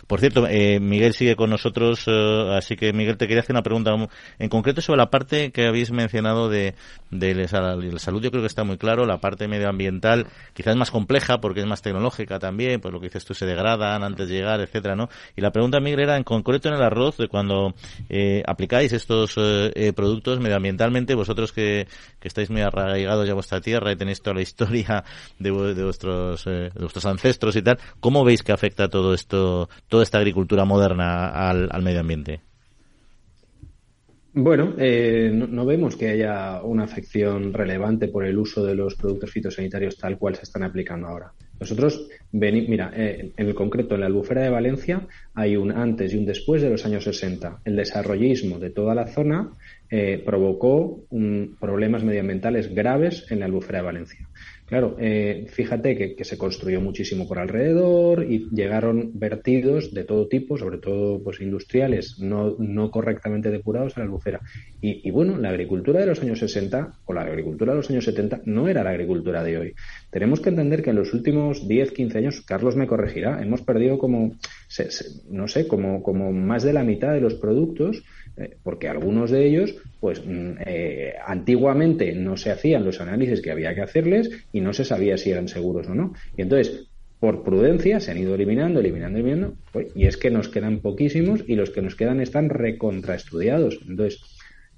[0.08, 3.64] Por cierto, eh, Miguel sigue con nosotros, eh, así que Miguel, te quería hacer una
[3.64, 4.08] pregunta um,
[4.40, 6.76] en concreto sobre la parte que habéis mencionado de,
[7.10, 8.22] de la sal- la salud.
[8.22, 9.06] Yo creo que está muy claro.
[9.06, 13.26] La parte medioambiental quizás más compleja porque es más tecnológica también, pues lo que dices
[13.26, 15.10] tú se degradan antes de llegar, etcétera, ¿no?
[15.36, 17.74] Y la pregunta, Miguel, era en concreto en el arroz, de cuando
[18.10, 21.88] eh, aplicáis estos eh, eh, productos medioambientalmente, vosotros que,
[22.20, 25.04] que estáis muy arraigados ya a vuestra tierra y tenéis toda la historia
[25.40, 25.84] de, de
[26.32, 31.28] vuestros eh, ancestros y tal, ¿cómo veis que afecta todo esto, toda esta agricultura moderna
[31.50, 32.42] al, medio ambiente?
[34.34, 38.96] Bueno, eh, no, no vemos que haya una afección relevante por el uso de los
[38.96, 41.34] productos fitosanitarios tal cual se están aplicando ahora.
[41.60, 45.06] Nosotros, veni- mira, eh, en el concreto, en la albufera de Valencia
[45.36, 47.60] hay un antes y un después de los años 60.
[47.66, 49.52] El desarrollismo de toda la zona
[49.90, 54.28] eh, provocó un- problemas medioambientales graves en la albufera de Valencia.
[54.72, 60.58] Claro, eh, fíjate que, se construyó muchísimo por alrededor y llegaron vertidos de todo tipo,
[60.58, 64.40] sobre todo pues industriales, no, no correctamente depurados a la albufera.
[64.80, 68.06] Y, y bueno, la agricultura de los años 60 o la agricultura de los años
[68.06, 69.74] 70 no era la agricultura de hoy.
[70.10, 73.98] Tenemos que entender que en los últimos 10, 15 años, Carlos me corregirá, hemos perdido
[74.00, 74.38] como,
[74.70, 78.04] se- se- no sé, como, como más de la mitad de los productos
[78.64, 83.76] porque algunos de ellos, pues mm, eh, antiguamente no se hacían los análisis que había
[83.76, 86.14] que hacerles y no se sabía si eran seguros o no.
[86.36, 90.50] Y entonces, por prudencia, se han ido eliminando, eliminando, eliminando, pues, y es que nos
[90.50, 93.80] quedan poquísimos y los que nos quedan están recontraestudiados.
[93.88, 94.22] Entonces,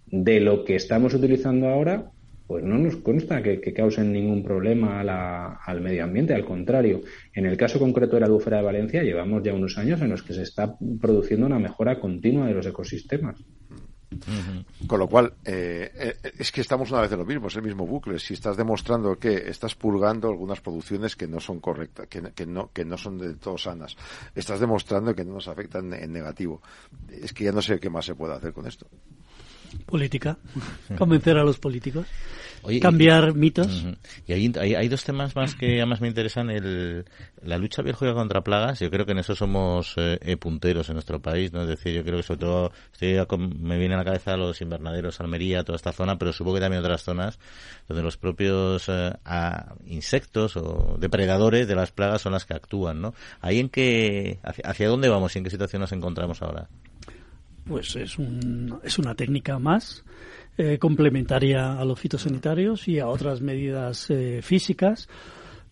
[0.05, 2.11] de lo que estamos utilizando ahora,
[2.47, 6.45] pues no nos consta que, que causen ningún problema a la- al medio ambiente, al
[6.45, 7.01] contrario.
[7.33, 10.23] En el caso concreto de la albufera de Valencia, llevamos ya unos años en los
[10.23, 13.37] que se está produciendo una mejora continua de los ecosistemas.
[14.85, 17.63] Con lo cual, eh, eh, es que estamos una vez en lo mismo, es el
[17.63, 18.19] mismo bucle.
[18.19, 22.69] Si estás demostrando que estás purgando algunas producciones que no son correctas, que, que no,
[22.71, 23.95] que no son del todo sanas,
[24.35, 26.61] estás demostrando que no nos afectan en negativo.
[27.09, 28.85] Es que ya no sé qué más se puede hacer con esto.
[29.86, 30.38] Política,
[30.97, 32.07] convencer a los políticos,
[32.63, 33.86] Oye, y- cambiar mitos.
[34.26, 36.49] Y hay, hay, hay dos temas más que además me interesan.
[36.49, 37.05] El,
[37.43, 40.95] la lucha biológica contra plagas, yo creo que en eso somos eh, eh, punteros en
[40.95, 41.61] nuestro país, ¿no?
[41.63, 43.17] Es decir, yo creo que sobre todo, estoy
[43.59, 46.82] me viene a la cabeza los invernaderos, Almería, toda esta zona, pero supongo que también
[46.82, 47.38] otras zonas
[47.88, 53.01] donde los propios eh, a- insectos o depredadores de las plagas son las que actúan,
[53.01, 53.13] ¿no?
[53.41, 56.69] Ahí en qué, hacia, hacia dónde vamos y en qué situación nos encontramos ahora.
[57.68, 60.03] Pues es, un- es una técnica más
[60.57, 65.07] eh, complementaria a los fitosanitarios y a otras medidas eh, físicas,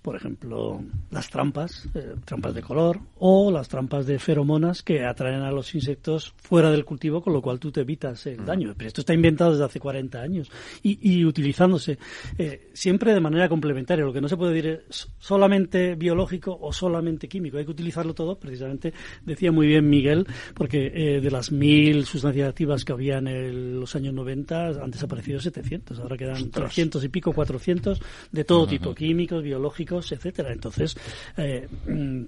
[0.01, 0.81] por ejemplo,
[1.11, 5.75] las trampas, eh, trampas de color, o las trampas de feromonas que atraen a los
[5.75, 8.73] insectos fuera del cultivo, con lo cual tú te evitas el daño.
[8.75, 11.99] Pero esto está inventado desde hace 40 años y, y utilizándose
[12.37, 14.03] eh, siempre de manera complementaria.
[14.03, 17.57] Lo que no se puede decir es solamente biológico o solamente químico.
[17.57, 18.93] Hay que utilizarlo todo, precisamente,
[19.23, 20.25] decía muy bien Miguel,
[20.55, 25.39] porque eh, de las mil sustancias activas que había en los años 90 han desaparecido
[25.39, 25.99] 700.
[25.99, 30.51] Ahora quedan 300 y pico, 400 de todo tipo, químicos, biológicos etcétera.
[30.53, 30.95] Entonces,
[31.37, 32.23] eh, mm,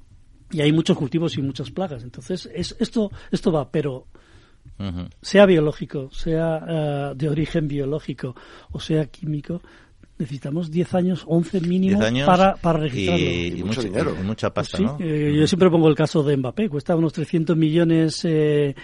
[0.51, 2.03] y hay muchos cultivos y muchas plagas.
[2.03, 4.07] Entonces, es, esto, esto va, pero
[5.21, 8.35] sea biológico, sea eh, de origen biológico
[8.71, 9.61] o sea químico,
[10.17, 13.25] necesitamos 10 años, 11 mínimo para, para registrarlo.
[13.25, 14.15] Y, mucho dinero.
[14.19, 14.97] Y mucha pasta, ¿no?
[14.99, 18.75] Eh, yo siempre pongo el caso de Mbappé, cuesta unos 300 millones eh,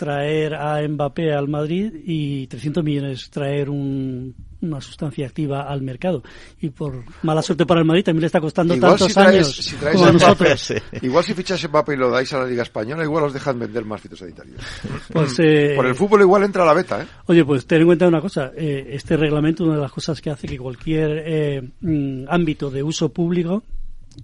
[0.00, 6.22] traer a Mbappé al Madrid y 300 millones traer una sustancia activa al mercado.
[6.58, 10.12] Y por mala suerte para el Madrid también le está costando tantos años como a
[10.12, 10.72] nosotros.
[11.02, 13.84] Igual si fichas Mbappé y lo dais a la Liga Española, igual os dejan vender
[13.84, 14.62] más fitosanitarios.
[15.12, 17.06] Pues, eh, por el fútbol igual entra a la beta, ¿eh?
[17.26, 18.52] Oye, pues ten en cuenta una cosa.
[18.56, 22.82] Eh, este reglamento, una de las cosas que hace que cualquier eh, mm, ámbito de
[22.82, 23.62] uso público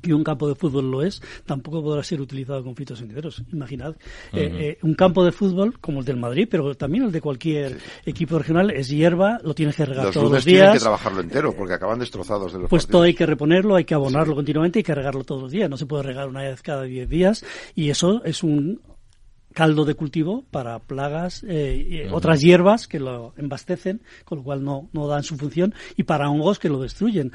[0.03, 3.43] y un campo de fútbol lo es, tampoco podrá ser utilizado con fitosanitarios.
[3.53, 3.95] Imaginad,
[4.33, 7.79] eh, eh, un campo de fútbol como el del Madrid, pero también el de cualquier
[8.05, 10.59] equipo regional, es hierba, lo tienes que regar todos los días.
[10.59, 13.85] tienen que trabajarlo entero, porque acaban destrozados de los Pues todo hay que reponerlo, hay
[13.85, 15.71] que abonarlo continuamente, hay que regarlo todos los días.
[15.71, 18.81] No se puede regar una vez cada 10 días, y eso es un
[19.57, 24.91] caldo de cultivo para plagas, eh, otras hierbas que lo embastecen, con lo cual no,
[24.93, 27.33] no dan su función, y para hongos que lo destruyen.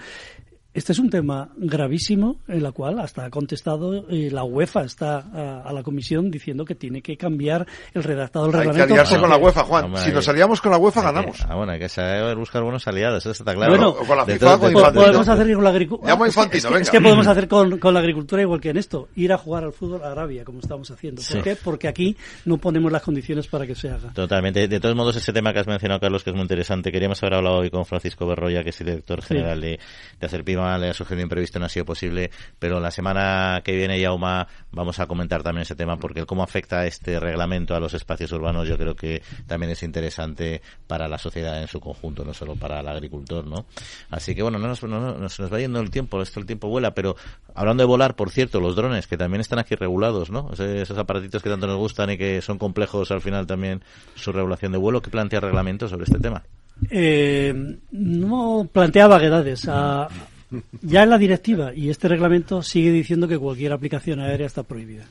[0.74, 5.64] Este es un tema gravísimo en la cual hasta ha contestado eh, la UEFA está
[5.66, 8.84] a, la comisión diciendo que tiene que cambiar el redactado del reglamento.
[8.84, 9.98] Hay que aliarse con la UEFA, Juan.
[9.98, 11.46] si nos aliamos con la UEFA ganamos.
[11.46, 13.70] ah, bueno, hay que saber buscar buenos aliados, eso está claro.
[13.70, 16.14] Bueno, con la FIFA, con podemos hacer con la agricultura.
[16.24, 19.38] Es, es, que podemos hacer con, con, la agricultura igual que en esto, ir a
[19.38, 21.22] jugar al fútbol a Arabia, como estamos haciendo.
[21.22, 21.58] ¿Por qué?
[21.58, 22.16] Porque aquí
[22.46, 24.14] no ponemos las condiciones para que se haga.
[24.14, 24.70] Totalmente.
[24.70, 27.34] De todos modos, ese tema que has mencionado, Carlos, que es muy interesante, queríamos haber
[27.34, 29.80] hablado hoy con Francisco Berroya, que es el director general de,
[30.18, 30.30] de
[30.62, 34.48] Acerpima, le ha sugerido previsto no ha sido posible, pero la semana que viene, Yauma,
[34.72, 38.68] vamos a comentar también ese tema porque cómo afecta este reglamento a los espacios urbanos
[38.68, 42.80] yo creo que también es interesante para la sociedad en su conjunto, no solo para
[42.80, 43.66] el agricultor, ¿no?
[44.10, 46.94] Así que bueno, no nos, no, nos va yendo el tiempo, esto el tiempo vuela,
[46.94, 47.16] pero
[47.56, 50.52] hablando de volar, por cierto, los drones, que también están aquí regulados, ¿no?
[50.54, 53.84] Esos aparatitos que tanto nos gustan y que son complejos al final también
[54.16, 56.44] su regulación de vuelo, ¿qué plantea el reglamento sobre este tema?
[56.90, 57.54] Eh,
[57.92, 59.68] no plantea vaguedades.
[59.68, 60.08] A,
[60.82, 65.06] ya en la directiva y este reglamento sigue diciendo que cualquier aplicación aérea está prohibida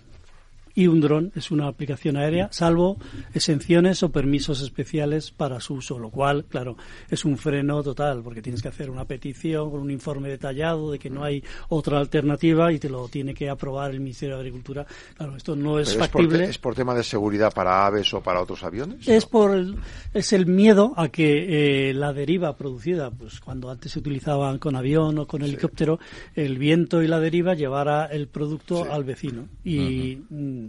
[0.81, 2.97] y un dron es una aplicación aérea, salvo
[3.35, 6.79] exenciones o permisos especiales para su uso, lo cual, claro,
[7.11, 10.99] es un freno total, porque tienes que hacer una petición con un informe detallado de
[10.99, 14.87] que no hay otra alternativa y te lo tiene que aprobar el Ministerio de Agricultura.
[15.19, 16.45] Claro, esto no es factible.
[16.45, 19.07] ¿Es por, tema de seguridad para aves o para otros aviones?
[19.07, 19.77] Es por el,
[20.15, 24.77] es el miedo a que eh, la deriva producida, pues cuando antes se utilizaban con
[24.77, 26.01] avión o con helicóptero,
[26.35, 30.21] el viento y la deriva llevara el producto al vecino y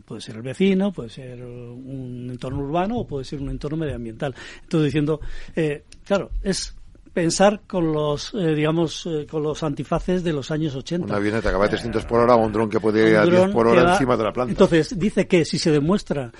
[0.05, 4.35] puede ser el vecino, puede ser un entorno urbano o puede ser un entorno medioambiental.
[4.63, 5.19] Entonces diciendo,
[5.55, 6.75] eh, claro, es
[7.13, 11.07] pensar con los, eh, digamos, eh, con los antifaces de los años 80.
[11.07, 13.25] Una avioneta que va a 300 por hora o un dron que puede ir a
[13.25, 14.51] 10 por hora encima de la planta.
[14.51, 16.31] Entonces, dice que si se demuestra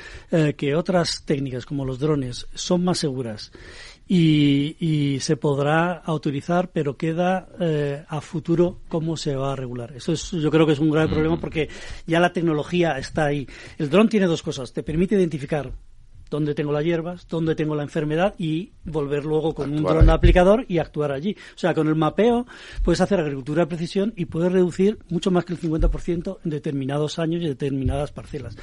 [0.56, 3.52] que otras técnicas como los drones son más seguras
[4.14, 9.94] y, se podrá autorizar, pero queda eh, a futuro cómo se va a regular.
[9.96, 11.70] Eso es, yo creo que es un grave problema porque
[12.06, 13.48] ya la tecnología está ahí.
[13.78, 14.74] El dron tiene dos cosas.
[14.74, 15.72] Te permite identificar
[16.30, 20.66] dónde tengo las hierbas, dónde tengo la enfermedad y volver luego con un dron aplicador
[20.68, 21.38] y actuar allí.
[21.56, 22.46] O sea, con el mapeo
[22.84, 27.18] puedes hacer agricultura de precisión y puedes reducir mucho más que el 50% en determinados
[27.18, 28.58] años y determinadas parcelas.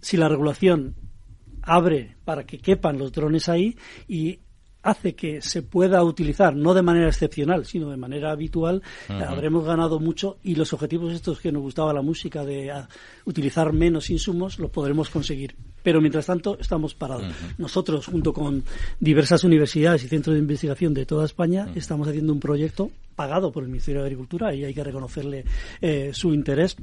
[0.00, 0.96] Si la regulación
[1.62, 3.76] abre para que quepan los drones ahí
[4.06, 4.40] y
[4.82, 10.00] hace que se pueda utilizar, no de manera excepcional, sino de manera habitual, habremos ganado
[10.00, 12.88] mucho y los objetivos estos que nos gustaba la música de ah,
[13.24, 15.54] utilizar menos insumos los podremos conseguir.
[15.82, 17.34] Pero mientras tanto estamos parados.
[17.58, 18.62] Nosotros, junto con
[19.00, 23.64] diversas universidades y centros de investigación de toda España, estamos haciendo un proyecto pagado por
[23.64, 25.44] el Ministerio de Agricultura y hay que reconocerle
[25.80, 26.76] eh, su interés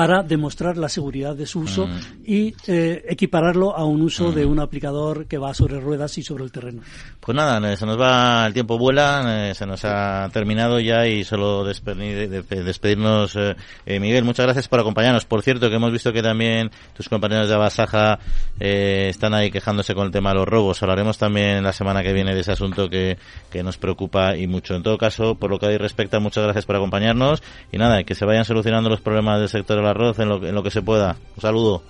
[0.00, 1.86] para demostrar la seguridad de su uso
[2.24, 6.42] y eh, equipararlo a un uso de un aplicador que va sobre ruedas y sobre
[6.42, 6.80] el terreno.
[7.20, 11.64] Pues nada, se nos va, el tiempo vuela, se nos ha terminado ya y solo
[11.64, 13.36] despedirnos,
[13.84, 15.26] Miguel, muchas gracias por acompañarnos.
[15.26, 18.20] Por cierto, que hemos visto que también tus compañeros de Abasaja
[18.58, 20.82] están ahí quejándose con el tema de los robos.
[20.82, 23.18] Hablaremos también la semana que viene de ese asunto que,
[23.50, 24.74] que nos preocupa y mucho.
[24.74, 28.14] En todo caso, por lo que ahí respecta, muchas gracias por acompañarnos y nada, que
[28.14, 30.82] se vayan solucionando los problemas del sector del arroz en lo, en lo que se
[30.82, 31.16] pueda.
[31.36, 31.82] Un saludo.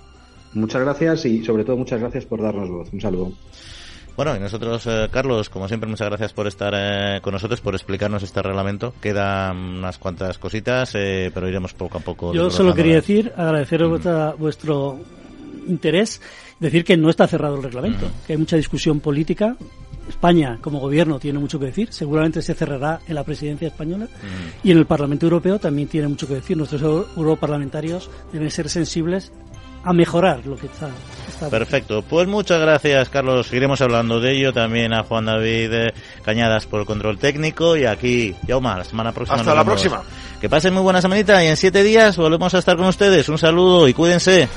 [0.53, 2.89] Muchas gracias y sobre todo muchas gracias por darnos voz.
[2.91, 3.31] Un saludo.
[4.15, 7.73] Bueno, y nosotros, eh, Carlos, como siempre, muchas gracias por estar eh, con nosotros, por
[7.73, 8.93] explicarnos este reglamento.
[8.99, 12.33] Quedan unas cuantas cositas, eh, pero iremos poco a poco.
[12.33, 14.99] Yo solo quería decir, agradeceros vuestro
[15.67, 16.21] interés,
[16.59, 19.55] decir que no está cerrado el reglamento, que hay mucha discusión política.
[20.11, 21.87] España, como gobierno, tiene mucho que decir.
[21.91, 24.07] Seguramente se cerrará en la presidencia española.
[24.63, 26.55] Y en el Parlamento Europeo también tiene mucho que decir.
[26.57, 29.31] Nuestros europarlamentarios deben ser sensibles
[29.83, 30.89] a mejorar lo que está,
[31.49, 32.03] Perfecto.
[32.03, 33.47] Pues muchas gracias, Carlos.
[33.47, 34.53] Seguiremos hablando de ello.
[34.53, 35.93] También a Juan David eh,
[36.23, 37.75] Cañadas por el control técnico.
[37.75, 39.39] Y aquí, Yauma, la semana próxima.
[39.39, 40.03] Hasta la próxima.
[40.39, 43.27] Que pasen muy buena semanita y en siete días volvemos a estar con ustedes.
[43.29, 44.47] Un saludo y cuídense.